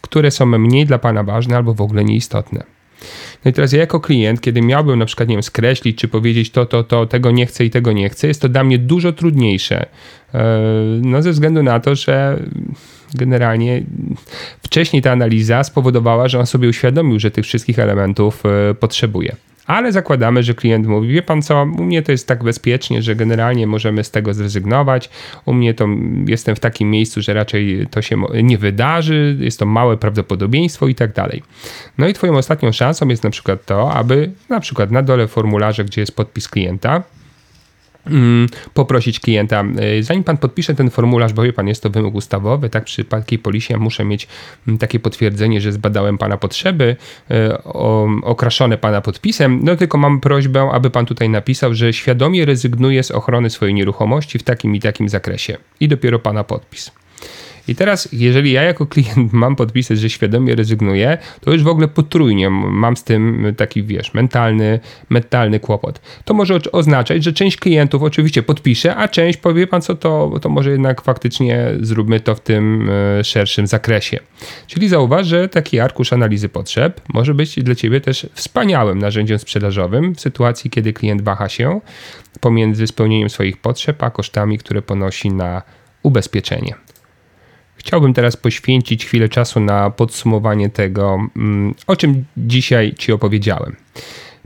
Które 0.00 0.30
są 0.30 0.46
mniej 0.46 0.86
dla 0.86 0.98
pana 0.98 1.22
ważne 1.22 1.56
albo 1.56 1.74
w 1.74 1.80
ogóle 1.80 2.04
nieistotne. 2.04 2.73
No 3.44 3.50
i 3.50 3.54
teraz 3.54 3.72
ja 3.72 3.78
jako 3.78 4.00
klient, 4.00 4.40
kiedy 4.40 4.62
miałbym 4.62 4.98
na 4.98 5.06
przykład, 5.06 5.28
nie 5.28 5.34
wiem, 5.34 5.42
skreślić, 5.42 5.98
czy 5.98 6.08
powiedzieć 6.08 6.50
to, 6.50 6.66
to, 6.66 6.84
to, 6.84 7.06
tego 7.06 7.30
nie 7.30 7.46
chcę 7.46 7.64
i 7.64 7.70
tego 7.70 7.92
nie 7.92 8.08
chcę, 8.08 8.28
jest 8.28 8.42
to 8.42 8.48
dla 8.48 8.64
mnie 8.64 8.78
dużo 8.78 9.12
trudniejsze. 9.12 9.86
E, 10.34 10.60
no 11.02 11.22
ze 11.22 11.30
względu 11.30 11.62
na 11.62 11.80
to, 11.80 11.94
że 11.94 12.42
generalnie 13.14 13.82
wcześniej 14.62 15.02
ta 15.02 15.12
analiza 15.12 15.64
spowodowała, 15.64 16.28
że 16.28 16.38
on 16.38 16.46
sobie 16.46 16.68
uświadomił, 16.68 17.20
że 17.20 17.30
tych 17.30 17.44
wszystkich 17.44 17.78
elementów 17.78 18.42
e, 18.46 18.74
potrzebuje 18.74 19.36
ale 19.66 19.92
zakładamy, 19.92 20.42
że 20.42 20.54
klient 20.54 20.86
mówi, 20.86 21.08
wie 21.08 21.22
pan 21.22 21.42
co, 21.42 21.62
u 21.62 21.84
mnie 21.84 22.02
to 22.02 22.12
jest 22.12 22.28
tak 22.28 22.44
bezpiecznie, 22.44 23.02
że 23.02 23.16
generalnie 23.16 23.66
możemy 23.66 24.04
z 24.04 24.10
tego 24.10 24.34
zrezygnować, 24.34 25.10
u 25.44 25.54
mnie 25.54 25.74
to 25.74 25.88
jestem 26.26 26.56
w 26.56 26.60
takim 26.60 26.90
miejscu, 26.90 27.22
że 27.22 27.34
raczej 27.34 27.86
to 27.90 28.02
się 28.02 28.22
nie 28.42 28.58
wydarzy, 28.58 29.36
jest 29.40 29.58
to 29.58 29.66
małe 29.66 29.96
prawdopodobieństwo 29.96 30.88
i 30.88 30.94
tak 30.94 31.12
dalej. 31.12 31.42
No 31.98 32.08
i 32.08 32.12
twoją 32.12 32.36
ostatnią 32.36 32.72
szansą 32.72 33.08
jest 33.08 33.24
na 33.24 33.30
przykład 33.30 33.64
to, 33.64 33.92
aby 33.92 34.30
na 34.48 34.60
przykład 34.60 34.90
na 34.90 35.02
dole 35.02 35.28
formularza, 35.28 35.84
gdzie 35.84 36.00
jest 36.00 36.16
podpis 36.16 36.48
klienta, 36.48 37.02
poprosić 38.74 39.20
klienta, 39.20 39.64
y, 39.98 40.02
zanim 40.02 40.24
pan 40.24 40.36
podpisze 40.36 40.74
ten 40.74 40.90
formularz, 40.90 41.32
bo 41.32 41.42
wie 41.42 41.52
pan, 41.52 41.68
jest 41.68 41.82
to 41.82 41.90
wymóg 41.90 42.14
ustawowy, 42.14 42.70
tak, 42.70 42.84
przy 42.84 43.04
takiej 43.04 43.38
policji 43.38 43.72
ja 43.72 43.78
muszę 43.78 44.04
mieć 44.04 44.28
mm, 44.68 44.78
takie 44.78 45.00
potwierdzenie, 45.00 45.60
że 45.60 45.72
zbadałem 45.72 46.18
pana 46.18 46.36
potrzeby, 46.36 46.96
y, 47.30 47.34
okraszone 48.22 48.78
pana 48.78 49.00
podpisem, 49.00 49.60
no 49.62 49.76
tylko 49.76 49.98
mam 49.98 50.20
prośbę, 50.20 50.70
aby 50.72 50.90
pan 50.90 51.06
tutaj 51.06 51.28
napisał, 51.28 51.74
że 51.74 51.92
świadomie 51.92 52.44
rezygnuje 52.44 53.02
z 53.02 53.10
ochrony 53.10 53.50
swojej 53.50 53.74
nieruchomości 53.74 54.38
w 54.38 54.42
takim 54.42 54.76
i 54.76 54.80
takim 54.80 55.08
zakresie. 55.08 55.56
I 55.80 55.88
dopiero 55.88 56.18
pana 56.18 56.44
podpis. 56.44 56.90
I 57.68 57.74
teraz, 57.74 58.08
jeżeli 58.12 58.52
ja 58.52 58.62
jako 58.62 58.86
klient 58.86 59.32
mam 59.42 59.56
podpisać, 59.56 59.98
że 59.98 60.10
świadomie 60.10 60.54
rezygnuję, 60.54 61.18
to 61.40 61.52
już 61.52 61.62
w 61.62 61.68
ogóle 61.68 61.88
potrójnie 61.88 62.50
mam 62.50 62.96
z 62.96 63.04
tym 63.04 63.54
taki, 63.56 63.82
wiesz, 63.82 64.14
mentalny, 64.14 64.80
mentalny 65.10 65.60
kłopot. 65.60 66.00
To 66.24 66.34
może 66.34 66.58
oznaczać, 66.72 67.24
że 67.24 67.32
część 67.32 67.56
klientów 67.56 68.02
oczywiście 68.02 68.42
podpisze, 68.42 68.96
a 68.96 69.08
część 69.08 69.38
powie 69.38 69.66
pan 69.66 69.82
co, 69.82 69.94
to, 69.94 70.32
to 70.42 70.48
może 70.48 70.70
jednak 70.70 71.02
faktycznie 71.02 71.66
zróbmy 71.80 72.20
to 72.20 72.34
w 72.34 72.40
tym 72.40 72.90
e, 72.90 73.24
szerszym 73.24 73.66
zakresie. 73.66 74.18
Czyli 74.66 74.88
zauważ, 74.88 75.26
że 75.26 75.48
taki 75.48 75.80
arkusz 75.80 76.12
analizy 76.12 76.48
potrzeb 76.48 77.00
może 77.14 77.34
być 77.34 77.62
dla 77.62 77.74
ciebie 77.74 78.00
też 78.00 78.26
wspaniałym 78.32 78.98
narzędziem 78.98 79.38
sprzedażowym 79.38 80.14
w 80.14 80.20
sytuacji, 80.20 80.70
kiedy 80.70 80.92
klient 80.92 81.22
waha 81.22 81.48
się 81.48 81.80
pomiędzy 82.40 82.86
spełnieniem 82.86 83.30
swoich 83.30 83.56
potrzeb, 83.56 84.02
a 84.02 84.10
kosztami, 84.10 84.58
które 84.58 84.82
ponosi 84.82 85.32
na 85.32 85.62
ubezpieczenie. 86.02 86.74
Chciałbym 87.86 88.14
teraz 88.14 88.36
poświęcić 88.36 89.06
chwilę 89.06 89.28
czasu 89.28 89.60
na 89.60 89.90
podsumowanie 89.90 90.70
tego, 90.70 91.18
mm, 91.36 91.74
o 91.86 91.96
czym 91.96 92.24
dzisiaj 92.36 92.94
Ci 92.98 93.12
opowiedziałem. 93.12 93.76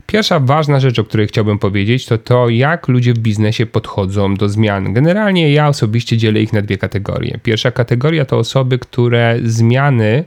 Pierwsza 0.05 0.39
ważna 0.39 0.79
rzecz, 0.79 0.99
o 0.99 1.03
której 1.03 1.27
chciałbym 1.27 1.59
powiedzieć, 1.59 2.05
to 2.05 2.17
to, 2.17 2.49
jak 2.49 2.87
ludzie 2.87 3.13
w 3.13 3.17
biznesie 3.17 3.65
podchodzą 3.65 4.35
do 4.35 4.49
zmian. 4.49 4.93
Generalnie 4.93 5.51
ja 5.51 5.67
osobiście 5.67 6.17
dzielę 6.17 6.41
ich 6.41 6.53
na 6.53 6.61
dwie 6.61 6.77
kategorie. 6.77 7.39
Pierwsza 7.43 7.71
kategoria 7.71 8.25
to 8.25 8.37
osoby, 8.37 8.79
które 8.79 9.37
zmiany 9.43 10.23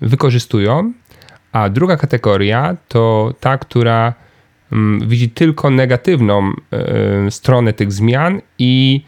wykorzystują, 0.00 0.92
a 1.52 1.68
druga 1.68 1.96
kategoria 1.96 2.76
to 2.88 3.34
ta, 3.40 3.58
która 3.58 4.14
mm, 4.72 5.08
widzi 5.08 5.30
tylko 5.30 5.70
negatywną 5.70 6.52
y, 7.26 7.30
stronę 7.30 7.72
tych 7.72 7.92
zmian 7.92 8.40
i 8.58 9.00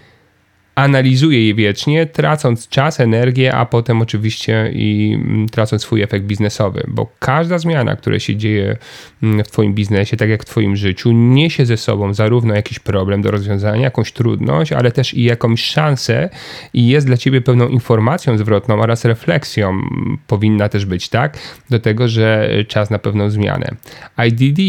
analizuje 0.79 1.47
je 1.47 1.55
wiecznie, 1.55 2.07
tracąc 2.07 2.69
czas, 2.69 3.01
energię, 3.01 3.55
a 3.55 3.67
potem 3.67 4.03
oczywiście 4.03 4.71
i 4.75 5.15
mm, 5.15 5.49
tracąc 5.49 5.83
swój 5.83 6.03
efekt 6.03 6.25
biznesowy, 6.25 6.85
bo 6.89 7.13
każda 7.19 7.59
zmiana, 7.59 7.97
która 7.97 8.19
się 8.19 8.37
dzieje 8.37 8.77
mm, 9.23 9.45
w 9.45 9.51
Twoim 9.51 9.75
biznesie, 9.75 10.17
tak 10.17 10.29
jak 10.29 10.43
w 10.43 10.47
Twoim 10.47 10.77
życiu, 10.77 11.13
niesie 11.13 11.67
ze 11.67 11.77
sobą 11.77 12.15
zarówno 12.15 12.55
jakiś 12.55 12.79
problem 12.79 13.23
do 13.23 13.31
rozwiązania, 13.31 13.83
jakąś 13.83 14.13
trudność, 14.13 14.73
ale 14.73 14.93
też 14.93 15.15
i 15.15 15.25
jakąś 15.25 15.65
szansę 15.65 16.31
i 16.75 16.89
jest 16.89 17.07
dla 17.07 17.17
Ciebie 17.17 17.41
pewną 17.41 17.69
informacją 17.69 18.39
zwrotną 18.39 18.81
oraz 18.81 19.05
refleksją 19.05 19.81
powinna 20.27 20.69
też 20.69 20.87
być, 20.87 21.09
tak? 21.09 21.39
Do 21.71 21.79
tego, 21.79 22.09
że 22.09 22.51
czas 22.69 22.91
na 22.91 22.99
pewną 22.99 23.31
zmianę. 23.31 23.71
IDD 24.29 24.61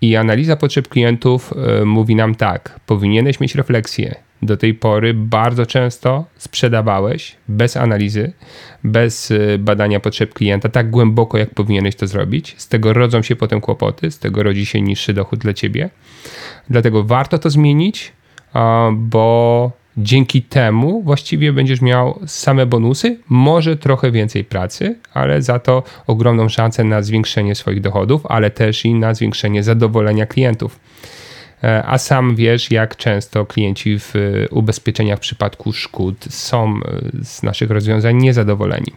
i 0.00 0.16
analiza 0.16 0.56
potrzeb 0.56 0.88
klientów 0.88 1.52
y, 1.82 1.84
mówi 1.84 2.14
nam 2.14 2.34
tak, 2.34 2.80
powinieneś 2.86 3.40
mieć 3.40 3.54
refleksję, 3.54 4.27
do 4.42 4.56
tej 4.56 4.74
pory 4.74 5.14
bardzo 5.14 5.66
często 5.66 6.24
sprzedawałeś 6.36 7.36
bez 7.48 7.76
analizy, 7.76 8.32
bez 8.84 9.30
y, 9.30 9.58
badania 9.58 10.00
potrzeb 10.00 10.34
klienta, 10.34 10.68
tak 10.68 10.90
głęboko, 10.90 11.38
jak 11.38 11.54
powinieneś 11.54 11.96
to 11.96 12.06
zrobić. 12.06 12.54
Z 12.58 12.68
tego 12.68 12.92
rodzą 12.92 13.22
się 13.22 13.36
potem 13.36 13.60
kłopoty, 13.60 14.10
z 14.10 14.18
tego 14.18 14.42
rodzi 14.42 14.66
się 14.66 14.80
niższy 14.80 15.14
dochód 15.14 15.38
dla 15.40 15.52
ciebie. 15.52 15.90
Dlatego 16.70 17.04
warto 17.04 17.38
to 17.38 17.50
zmienić, 17.50 18.12
bo 18.92 19.70
dzięki 19.96 20.42
temu 20.42 21.02
właściwie 21.02 21.52
będziesz 21.52 21.80
miał 21.80 22.20
same 22.26 22.66
bonusy, 22.66 23.18
może 23.28 23.76
trochę 23.76 24.10
więcej 24.10 24.44
pracy, 24.44 24.98
ale 25.14 25.42
za 25.42 25.58
to 25.58 25.82
ogromną 26.06 26.48
szansę 26.48 26.84
na 26.84 27.02
zwiększenie 27.02 27.54
swoich 27.54 27.80
dochodów, 27.80 28.26
ale 28.26 28.50
też 28.50 28.84
i 28.84 28.94
na 28.94 29.14
zwiększenie 29.14 29.62
zadowolenia 29.62 30.26
klientów. 30.26 30.80
E, 31.64 31.84
a 31.86 31.98
sam 31.98 32.36
wiesz, 32.36 32.70
jak 32.70 32.96
często 32.96 33.46
klienci 33.46 33.98
w 33.98 34.12
e, 34.16 34.48
ubezpieczeniach 34.48 35.18
w 35.18 35.22
przypadku 35.22 35.72
szkód 35.72 36.24
są 36.30 36.80
e, 36.84 37.24
z 37.24 37.42
naszych 37.42 37.70
rozwiązań 37.70 38.16
niezadowoleni. 38.16 38.92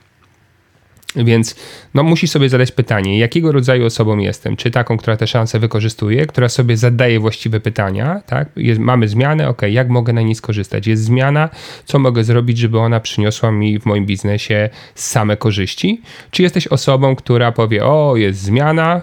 Więc 1.15 1.56
no, 1.93 2.04
musi 2.04 2.28
sobie 2.28 2.50
zadać 2.50 2.71
pytanie, 2.71 3.19
jakiego 3.19 3.52
rodzaju 3.52 3.86
osobą 3.86 4.17
jestem? 4.17 4.56
Czy 4.56 4.71
taką, 4.71 4.97
która 4.97 5.17
te 5.17 5.28
szanse 5.28 5.60
wykorzystuje, 5.60 6.26
która 6.26 6.50
sobie 6.50 6.78
zadaje 6.78 7.19
właściwe 7.19 7.60
pytania, 7.60 8.21
tak? 8.26 8.50
Jest, 8.56 8.80
mamy 8.80 9.08
zmianę, 9.08 9.47
ok, 9.50 9.62
jak 9.69 9.89
mogę 9.89 10.13
na 10.13 10.21
niej 10.21 10.36
skorzystać? 10.36 10.88
Jest 10.88 11.04
zmiana, 11.04 11.50
co 11.86 12.00
mogę 12.00 12.24
zrobić, 12.24 12.58
żeby 12.58 12.80
ona 12.80 13.00
przyniosła 13.00 13.52
mi 13.52 13.80
w 13.80 13.86
moim 13.86 14.06
biznesie 14.06 14.69
same 14.95 15.38
korzyści? 15.38 16.02
Czy 16.32 16.43
jesteś 16.43 16.67
osobą, 16.67 17.15
która 17.15 17.52
powie, 17.52 17.86
o, 17.86 18.15
jest 18.15 18.39
zmiana, 18.39 19.02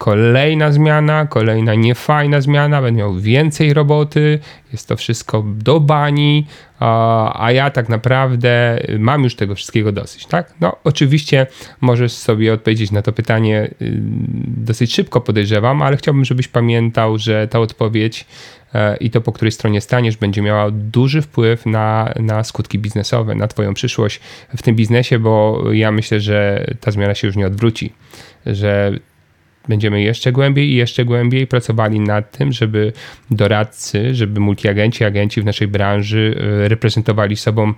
kolejna 0.00 0.72
zmiana, 0.72 1.26
kolejna 1.26 1.74
niefajna 1.74 2.40
zmiana, 2.40 2.82
będę 2.82 2.98
miał 2.98 3.14
więcej 3.14 3.74
roboty, 3.74 4.38
jest 4.72 4.88
to 4.88 4.96
wszystko 4.96 5.44
do 5.46 5.80
bani, 5.80 6.46
a 7.34 7.48
ja 7.52 7.70
tak 7.70 7.88
naprawdę 7.88 8.82
mam 8.98 9.24
już 9.24 9.34
tego 9.34 9.54
wszystkiego 9.54 9.92
dosyć, 9.92 10.26
tak? 10.26 10.54
No, 10.60 10.76
oczywiście 10.84 11.46
możesz 11.80 12.12
sobie 12.12 12.52
odpowiedzieć 12.52 12.90
na 12.90 13.02
to 13.02 13.12
pytanie 13.12 13.70
y, 13.82 13.92
dosyć 14.46 14.94
szybko, 14.94 15.20
podejrzewam, 15.20 15.82
ale 15.82 15.96
chciałbym, 15.96 16.24
żebyś 16.24 16.48
pamiętał, 16.48 17.18
że 17.18 17.48
ta 17.48 17.58
odpowiedź 17.58 18.26
e, 18.74 18.96
i 18.96 19.10
to, 19.10 19.20
po 19.20 19.32
której 19.32 19.52
stronie 19.52 19.80
staniesz, 19.80 20.16
będzie 20.16 20.42
miała 20.42 20.70
duży 20.70 21.22
wpływ 21.22 21.66
na, 21.66 22.14
na 22.20 22.44
skutki 22.44 22.78
biznesowe, 22.78 23.34
na 23.34 23.48
Twoją 23.48 23.74
przyszłość 23.74 24.20
w 24.56 24.62
tym 24.62 24.76
biznesie, 24.76 25.18
bo 25.18 25.62
ja 25.72 25.92
myślę, 25.92 26.20
że 26.20 26.66
ta 26.80 26.90
zmiana 26.90 27.14
się 27.14 27.26
już 27.26 27.36
nie 27.36 27.46
odwróci, 27.46 27.92
że 28.46 28.92
będziemy 29.68 30.02
jeszcze 30.02 30.32
głębiej 30.32 30.68
i 30.68 30.74
jeszcze 30.74 31.04
głębiej 31.04 31.46
pracowali 31.46 32.00
nad 32.00 32.36
tym, 32.36 32.52
żeby 32.52 32.92
doradcy, 33.30 34.14
żeby 34.14 34.40
multiagenci, 34.40 35.04
agenci 35.04 35.42
w 35.42 35.44
naszej 35.44 35.68
branży 35.68 36.36
e, 36.64 36.68
reprezentowali 36.68 37.36
sobą 37.36 37.74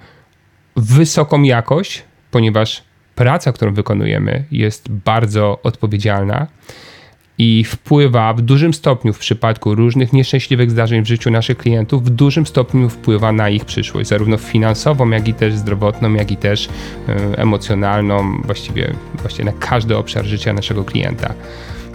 wysoką 0.76 1.42
jakość, 1.42 2.02
ponieważ 2.30 2.82
praca, 3.14 3.52
którą 3.52 3.74
wykonujemy, 3.74 4.44
jest 4.50 4.90
bardzo 4.90 5.58
odpowiedzialna 5.62 6.46
i 7.42 7.64
wpływa 7.64 8.34
w 8.34 8.40
dużym 8.40 8.74
stopniu 8.74 9.12
w 9.12 9.18
przypadku 9.18 9.74
różnych 9.74 10.12
nieszczęśliwych 10.12 10.70
zdarzeń 10.70 11.02
w 11.02 11.06
życiu 11.06 11.30
naszych 11.30 11.58
klientów, 11.58 12.04
w 12.04 12.10
dużym 12.10 12.46
stopniu 12.46 12.88
wpływa 12.88 13.32
na 13.32 13.50
ich 13.50 13.64
przyszłość, 13.64 14.08
zarówno 14.08 14.36
finansową, 14.36 15.10
jak 15.10 15.28
i 15.28 15.34
też 15.34 15.54
zdrowotną, 15.54 16.14
jak 16.14 16.30
i 16.30 16.36
też 16.36 16.68
e, 17.08 17.38
emocjonalną, 17.38 18.42
właściwie, 18.44 18.92
właściwie 19.20 19.44
na 19.44 19.52
każdy 19.52 19.96
obszar 19.96 20.24
życia 20.24 20.52
naszego 20.52 20.84
klienta. 20.84 21.34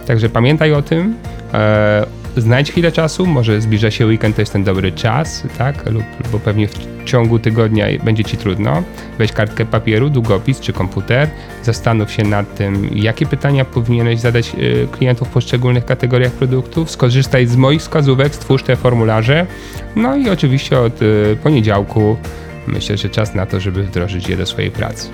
Także 0.06 0.28
pamiętaj 0.28 0.72
o 0.72 0.82
tym. 0.82 1.14
Znajdź 2.40 2.70
chwilę 2.70 2.92
czasu, 2.92 3.26
może 3.26 3.60
zbliża 3.60 3.90
się 3.90 4.06
weekend, 4.06 4.36
to 4.36 4.42
jest 4.42 4.52
ten 4.52 4.64
dobry 4.64 4.92
czas, 4.92 5.42
tak? 5.58 5.90
Lub, 5.90 6.02
bo 6.32 6.38
pewnie 6.38 6.68
w 6.68 7.04
ciągu 7.04 7.38
tygodnia 7.38 7.86
będzie 8.04 8.24
ci 8.24 8.36
trudno. 8.36 8.82
Weź 9.18 9.32
kartkę 9.32 9.66
papieru, 9.66 10.10
długopis 10.10 10.60
czy 10.60 10.72
komputer, 10.72 11.28
zastanów 11.62 12.12
się 12.12 12.22
nad 12.22 12.54
tym, 12.54 12.90
jakie 12.92 13.26
pytania 13.26 13.64
powinieneś 13.64 14.20
zadać 14.20 14.52
e, 14.54 14.86
klientom 14.86 15.28
w 15.28 15.30
poszczególnych 15.30 15.84
kategoriach 15.84 16.32
produktów. 16.32 16.90
Skorzystaj 16.90 17.46
z 17.46 17.56
moich 17.56 17.80
wskazówek, 17.80 18.34
stwórz 18.34 18.62
te 18.62 18.76
formularze. 18.76 19.46
No 19.96 20.16
i 20.16 20.30
oczywiście 20.30 20.78
od 20.78 21.00
e, 21.02 21.36
poniedziałku 21.36 22.16
myślę, 22.66 22.96
że 22.96 23.08
czas 23.08 23.34
na 23.34 23.46
to, 23.46 23.60
żeby 23.60 23.82
wdrożyć 23.82 24.28
je 24.28 24.36
do 24.36 24.46
swojej 24.46 24.70
pracy. 24.70 25.08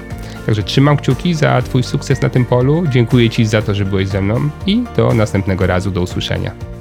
Także 0.47 0.63
trzymam 0.63 0.97
kciuki 0.97 1.35
za 1.35 1.63
Twój 1.63 1.83
sukces 1.83 2.23
na 2.23 2.29
tym 2.29 2.45
polu. 2.45 2.85
Dziękuję 2.91 3.31
Ci 3.31 3.47
za 3.47 3.63
to, 3.63 3.75
że 3.75 3.85
byłeś 3.85 4.09
ze 4.09 4.23
mną 4.23 4.51
i 4.67 4.85
do 4.97 5.15
następnego 5.15 5.67
razu. 5.67 5.91
Do 5.91 6.01
usłyszenia. 6.01 6.74